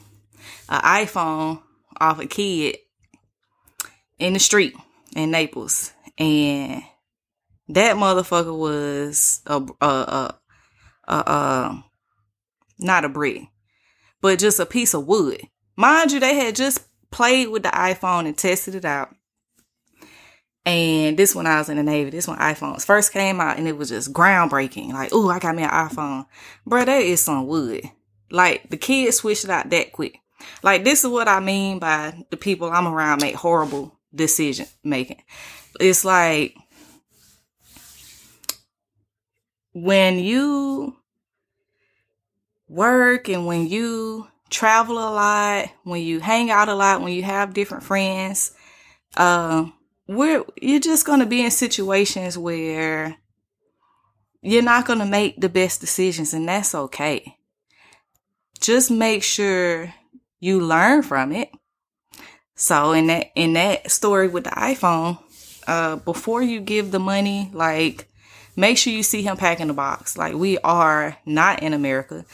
[0.69, 1.61] an iPhone
[2.01, 2.77] off a kid
[4.21, 4.77] in the street
[5.17, 6.85] in Naples, and
[7.69, 10.35] that motherfucker was a a a,
[11.09, 11.85] a, a
[12.79, 13.49] not a brick,
[14.21, 15.41] but just a piece of wood.
[15.75, 19.13] Mind you, they had just played with the iPhone and tested it out.
[20.69, 23.67] And this when I was in the Navy, this when iPhones first came out and
[23.67, 24.93] it was just groundbreaking.
[24.93, 26.27] Like, oh, I got me an iPhone.
[26.67, 27.85] Bro, that is some wood.
[28.31, 30.19] Like the kids switched it out that quick.
[30.63, 35.23] Like this is what I mean by the people I'm around make horrible decision making.
[35.81, 36.55] It's like
[39.73, 40.97] when you
[42.69, 47.23] work and when you travel a lot, when you hang out a lot, when you
[47.23, 48.53] have different friends,
[49.17, 49.73] um,
[50.09, 53.17] we're you're just going to be in situations where
[54.41, 57.37] you're not going to make the best decisions and that's okay.
[58.59, 59.93] Just make sure
[60.41, 61.51] you learn from it.
[62.55, 65.19] So in that in that story with the iPhone,
[65.67, 68.09] uh before you give the money, like
[68.57, 70.17] make sure you see him packing the box.
[70.17, 72.25] Like we are not in America.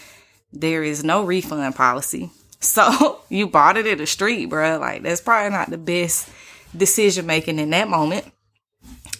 [0.52, 2.30] There is no refund policy.
[2.64, 4.78] So you bought it in the street, bro.
[4.78, 6.30] Like that's probably not the best
[6.76, 8.24] decision making in that moment.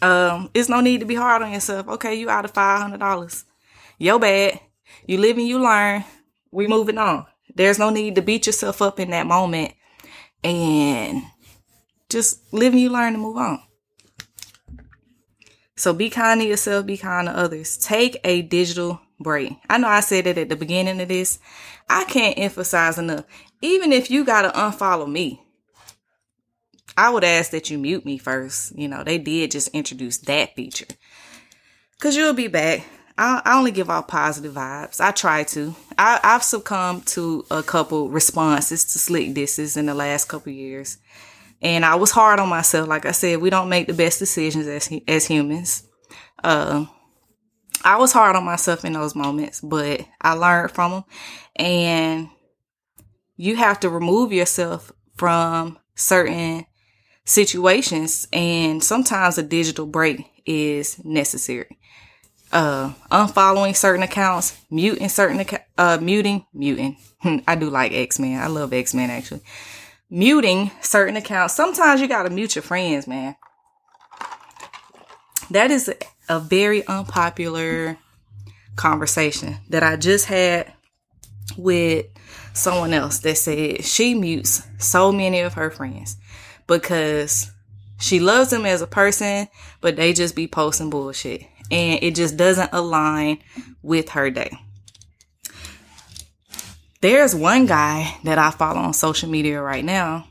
[0.02, 1.88] Um, it's no need to be hard on yourself.
[1.88, 3.44] Okay, you out of five hundred dollars.
[3.98, 4.60] Yo bad.
[5.06, 6.04] You live and you learn.
[6.50, 7.26] We moving on.
[7.54, 9.72] There's no need to beat yourself up in that moment
[10.42, 11.22] and
[12.08, 13.62] just live and you learn to move on.
[15.76, 17.76] So be kind to yourself, be kind to others.
[17.78, 19.52] Take a digital break.
[19.68, 21.38] I know I said it at the beginning of this.
[21.88, 23.24] I can't emphasize enough.
[23.60, 25.43] Even if you gotta unfollow me,
[26.96, 28.76] I would ask that you mute me first.
[28.78, 30.86] You know, they did just introduce that feature.
[32.00, 32.86] Cause you'll be back.
[33.16, 35.00] I, I only give off positive vibes.
[35.00, 35.74] I try to.
[35.96, 40.98] I, I've succumbed to a couple responses to slick disses in the last couple years.
[41.62, 42.88] And I was hard on myself.
[42.88, 45.84] Like I said, we don't make the best decisions as, as humans.
[46.42, 46.86] Uh,
[47.84, 51.04] I was hard on myself in those moments, but I learned from them.
[51.56, 52.28] And
[53.36, 56.66] you have to remove yourself from certain
[57.24, 61.78] situations and sometimes a digital break is necessary.
[62.52, 65.44] Uh, unfollowing certain accounts, muting certain,
[65.76, 66.96] uh, muting, muting.
[67.48, 68.40] I do like X-Men.
[68.40, 69.40] I love X-Men actually.
[70.10, 71.54] Muting certain accounts.
[71.54, 73.34] Sometimes you gotta mute your friends, man.
[75.50, 75.92] That is
[76.28, 77.98] a very unpopular
[78.76, 80.72] conversation that I just had
[81.56, 82.06] with
[82.52, 86.16] someone else that said she mutes so many of her friends
[86.66, 87.50] because
[87.98, 89.48] she loves them as a person,
[89.80, 91.42] but they just be posting bullshit.
[91.70, 93.38] And it just doesn't align
[93.82, 94.58] with her day.
[97.00, 100.26] there's one guy that I follow on social media right now.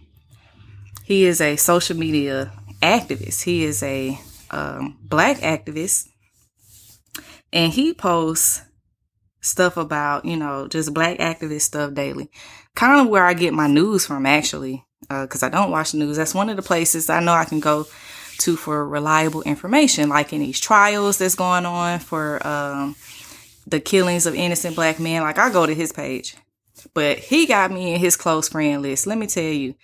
[1.04, 3.44] He is a social media activist.
[3.44, 4.20] He is a
[4.50, 6.08] um, black activist,
[7.52, 8.62] and he posts
[9.40, 12.32] stuff about you know just black activist stuff daily.
[12.76, 15.98] Kind of where I get my news from, actually, because uh, I don't watch the
[16.00, 16.18] news.
[16.18, 17.86] That's one of the places I know I can go
[18.40, 22.96] to for reliable information, like in these trials that's going on for um,
[23.68, 25.22] the killings of innocent black men.
[25.22, 26.36] Like I go to his page,
[26.94, 29.08] but he got me in his close friend list.
[29.08, 29.76] Let me tell you,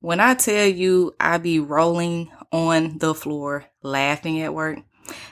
[0.00, 4.78] when I tell you I be rolling on the floor laughing at work.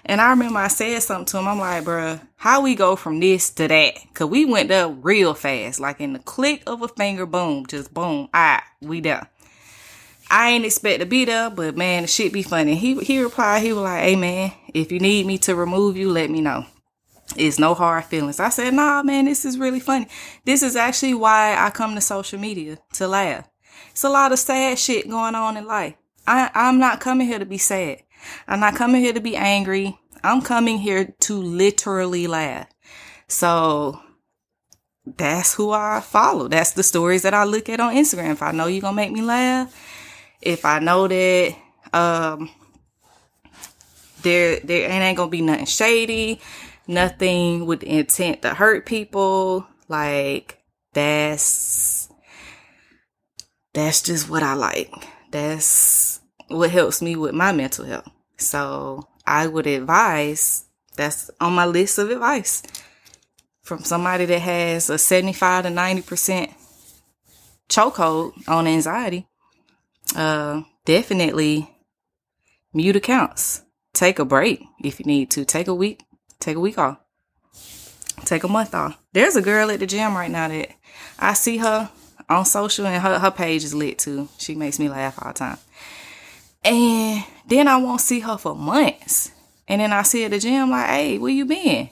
[0.05, 1.49] And I remember I said something to him.
[1.49, 3.95] I'm like, bruh, how we go from this to that?
[4.12, 7.95] Cause we went up real fast, like in the click of a finger, boom, just
[7.95, 9.28] boom, ah, we there.
[10.33, 12.74] I ain't expect to be there, but man, the shit be funny.
[12.74, 16.11] He he replied, he was like, Hey man, if you need me to remove you,
[16.11, 16.64] let me know.
[17.37, 18.41] It's no hard feelings.
[18.41, 20.07] I said, nah, man, this is really funny.
[20.45, 23.49] This is actually why I come to social media to laugh.
[23.91, 25.95] It's a lot of sad shit going on in life.
[26.26, 28.03] I, I'm not coming here to be sad.
[28.47, 29.99] I'm not coming here to be angry.
[30.22, 32.68] I'm coming here to literally laugh.
[33.28, 34.01] So
[35.05, 36.49] that's who I follow.
[36.49, 38.33] That's the stories that I look at on Instagram.
[38.33, 39.74] If I know you're gonna make me laugh,
[40.43, 41.57] if I know that
[41.93, 42.51] um
[44.22, 46.40] there there ain't gonna be nothing shady,
[46.86, 50.59] nothing with intent to hurt people, like
[50.93, 52.09] that's
[53.72, 54.93] that's just what I like.
[55.30, 58.09] That's what helps me with my mental health.
[58.36, 60.66] So I would advise
[60.97, 62.62] that's on my list of advice
[63.62, 66.53] from somebody that has a 75 to 90%
[67.68, 69.26] chokehold on anxiety
[70.16, 71.70] uh, definitely
[72.72, 73.62] mute accounts.
[73.92, 75.44] Take a break if you need to.
[75.44, 76.03] Take a week.
[76.40, 76.98] Take a week off.
[78.24, 78.98] Take a month off.
[79.12, 80.70] There's a girl at the gym right now that
[81.18, 81.90] I see her
[82.28, 84.28] on social and her, her page is lit too.
[84.38, 85.59] She makes me laugh all the time.
[86.64, 89.32] And then I won't see her for months.
[89.68, 91.90] And then I see at the gym like, hey, where you been?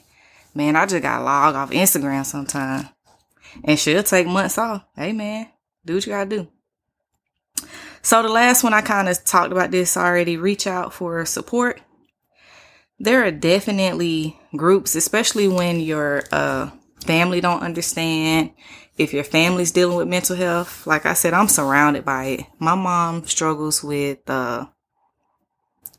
[0.53, 2.89] Man, I just got log off Instagram sometime.
[3.63, 4.83] And she'll take months off.
[4.95, 5.47] Hey man,
[5.85, 6.47] do what you gotta do.
[8.01, 11.81] So the last one I kind of talked about this already, reach out for support.
[12.99, 16.71] There are definitely groups, especially when your uh,
[17.05, 18.51] family don't understand,
[18.97, 20.85] if your family's dealing with mental health.
[20.85, 22.45] Like I said, I'm surrounded by it.
[22.59, 24.65] My mom struggles with uh,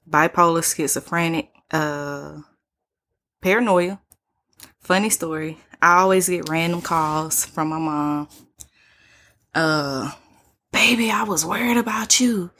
[0.09, 2.39] bipolar, schizophrenic, uh,
[3.41, 4.01] paranoia.
[4.81, 5.59] Funny story.
[5.81, 8.29] I always get random calls from my mom.
[9.55, 10.13] Uh,
[10.73, 12.51] Baby, I was worried about you.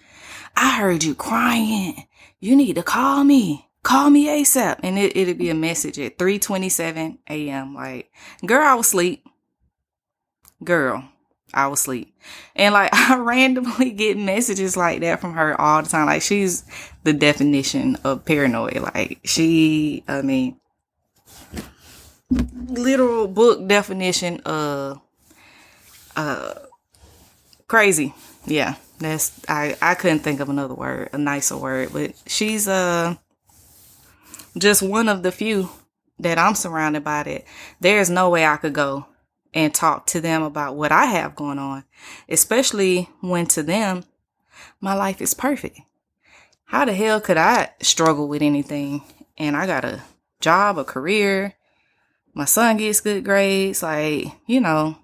[0.55, 2.07] I heard you crying.
[2.41, 3.69] You need to call me.
[3.83, 4.81] Call me ASAP.
[4.83, 7.75] And it, it'd be a message at 3.27 a.m.
[7.75, 8.13] Like,
[8.45, 9.25] girl, I was asleep.
[10.63, 11.05] Girl,
[11.53, 12.15] I was asleep.
[12.55, 16.07] And like, I randomly get messages like that from her all the time.
[16.07, 16.65] Like, she's
[17.03, 18.77] the definition of paranoid.
[18.77, 20.61] Like, she, I mean,
[22.31, 25.01] literal book definition of,
[26.15, 26.55] uh,
[27.73, 28.13] crazy.
[28.45, 33.15] Yeah, that's I I couldn't think of another word, a nicer word, but she's uh
[34.59, 35.71] just one of the few
[36.19, 37.45] that I'm surrounded by that
[37.81, 39.07] there's no way I could go
[39.55, 41.85] and talk to them about what I have going on,
[42.29, 44.05] especially when to them
[44.83, 45.79] my life is perfect.
[46.65, 49.01] How the hell could I struggle with anything
[49.39, 50.03] and I got a
[50.43, 51.55] job, a career,
[52.35, 54.99] my son gets good grades, like, you know,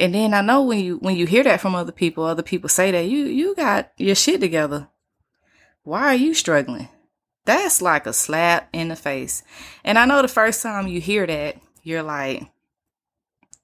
[0.00, 2.70] and then I know when you when you hear that from other people, other people
[2.70, 4.88] say that you you got your shit together.
[5.82, 6.88] Why are you struggling?
[7.44, 9.42] That's like a slap in the face.
[9.84, 12.50] And I know the first time you hear that, you're like,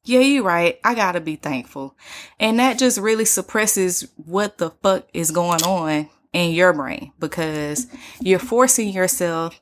[0.04, 0.78] yeah, you're right.
[0.84, 1.96] I gotta be thankful.
[2.38, 7.86] And that just really suppresses what the fuck is going on in your brain because
[8.20, 9.60] you're forcing yourself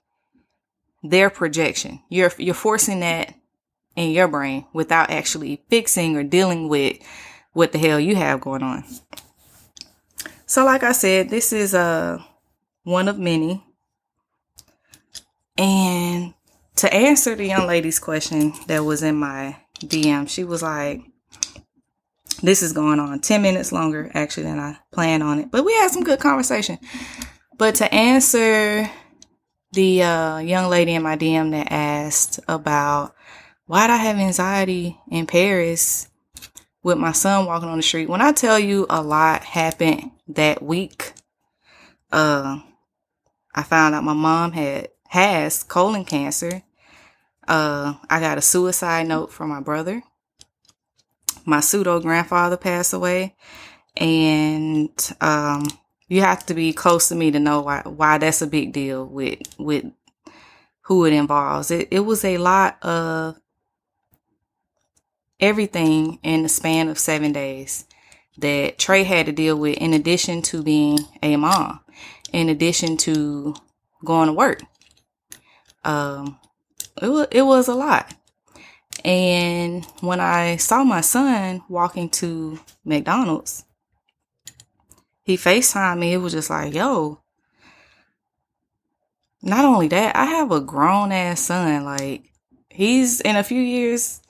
[1.05, 2.01] their projection.
[2.09, 3.35] You're you're forcing that
[3.97, 6.99] in your brain without actually fixing or dealing with
[7.53, 8.85] what the hell you have going on.
[10.47, 12.23] So like I said, this is uh
[12.83, 13.65] one of many.
[15.57, 16.35] And
[16.77, 21.03] to answer the young lady's question that was in my DM, she was like,
[22.43, 25.51] this is going on 10 minutes longer actually than I planned on it.
[25.51, 26.79] But we had some good conversation.
[27.57, 28.91] But to answer
[29.73, 33.14] the uh, young lady in my DM that asked about
[33.67, 36.09] why'd I have anxiety in Paris
[36.83, 38.09] with my son walking on the street?
[38.09, 41.13] When I tell you a lot happened that week,
[42.13, 42.61] uh,
[43.55, 46.63] I found out my mom had has colon cancer.
[47.49, 50.03] Uh, I got a suicide note from my brother.
[51.47, 53.35] my pseudo grandfather passed away.
[53.97, 54.91] And
[55.21, 55.65] um,
[56.09, 59.07] you have to be close to me to know why why that's a big deal
[59.07, 59.85] with with
[60.83, 61.71] who it involves.
[61.71, 63.37] It it was a lot of
[65.41, 67.85] everything in the span of seven days
[68.39, 71.81] that Trey had to deal with in addition to being a mom,
[72.33, 73.55] in addition to
[74.05, 74.63] going to work.
[75.85, 76.39] Um,
[77.01, 78.15] it was, it was a lot.
[79.05, 83.65] And when I saw my son walking to McDonald's,
[85.23, 86.13] he FaceTimed me.
[86.13, 87.21] It was just like, yo,
[89.43, 91.85] not only that, I have a grown ass son.
[91.85, 92.31] Like,
[92.71, 94.21] he's in a few years.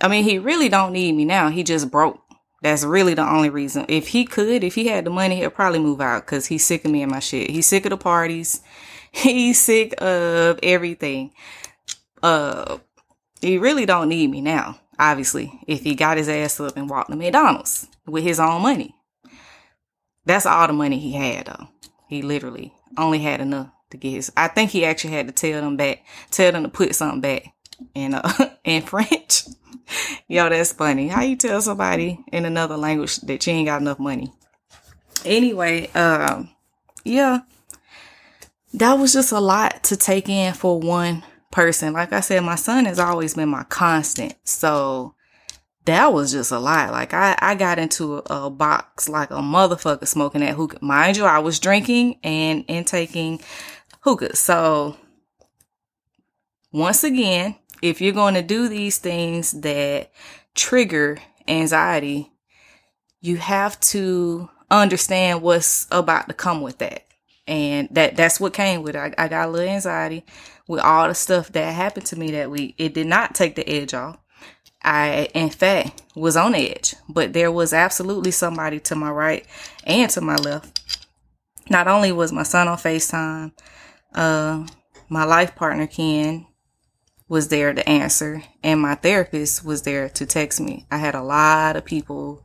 [0.00, 1.48] I mean, he really don't need me now.
[1.48, 2.20] He just broke.
[2.62, 3.86] That's really the only reason.
[3.88, 6.84] If he could, if he had the money, he'll probably move out because he's sick
[6.84, 7.50] of me and my shit.
[7.50, 8.62] He's sick of the parties.
[9.10, 11.32] He's sick of everything.
[12.22, 12.76] Uh,
[13.40, 14.78] he really don't need me now.
[14.98, 18.94] Obviously, if he got his ass up and walked to McDonald's with his own money,
[20.26, 21.68] that's all the money he had though.
[22.06, 24.30] He literally only had enough to get his.
[24.36, 27.54] I think he actually had to tell them back, tell them to put something back
[27.94, 29.44] in uh in French.
[30.28, 31.08] Yo, that's funny.
[31.08, 34.32] How you tell somebody in another language that you ain't got enough money?
[35.24, 36.50] Anyway, um,
[37.04, 37.40] yeah,
[38.74, 41.92] that was just a lot to take in for one person.
[41.92, 44.34] Like I said, my son has always been my constant.
[44.44, 45.14] So
[45.86, 46.92] that was just a lot.
[46.92, 50.78] Like I, I got into a, a box like a motherfucker smoking that hookah.
[50.82, 53.40] Mind you, I was drinking and intaking
[54.00, 54.36] hookah.
[54.36, 54.96] So
[56.72, 60.10] once again, if you're going to do these things that
[60.54, 62.30] trigger anxiety,
[63.20, 67.04] you have to understand what's about to come with that.
[67.46, 68.98] And that that's what came with it.
[68.98, 70.24] I, I got a little anxiety
[70.66, 72.74] with all the stuff that happened to me that week.
[72.76, 74.18] It did not take the edge off.
[74.82, 79.46] I, in fact, was on edge, but there was absolutely somebody to my right
[79.84, 80.98] and to my left.
[81.70, 83.52] Not only was my son on FaceTime,
[84.14, 84.66] uh,
[85.08, 86.46] my life partner, Ken,
[87.28, 90.86] was there to answer, and my therapist was there to text me.
[90.90, 92.42] I had a lot of people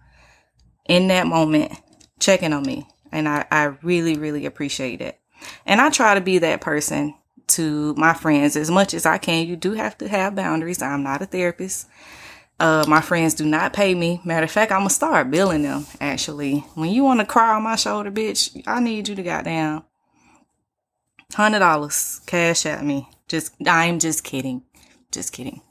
[0.86, 1.72] in that moment
[2.20, 5.20] checking on me, and I, I really, really appreciate it.
[5.66, 7.16] And I try to be that person
[7.48, 9.48] to my friends as much as I can.
[9.48, 10.82] You do have to have boundaries.
[10.82, 11.88] I'm not a therapist.
[12.60, 14.22] Uh, my friends do not pay me.
[14.24, 15.86] Matter of fact, I'm gonna start billing them.
[16.00, 19.84] Actually, when you want to cry on my shoulder, bitch, I need you to goddamn
[21.34, 23.10] hundred dollars cash at me.
[23.28, 24.64] Just, I'm just kidding.
[25.14, 25.62] Just kidding.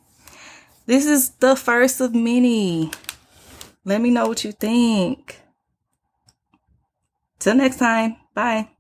[0.87, 2.93] This is the first of many.
[3.85, 5.41] Let me know what you think.
[7.41, 8.17] Till next time.
[8.35, 8.72] Bye.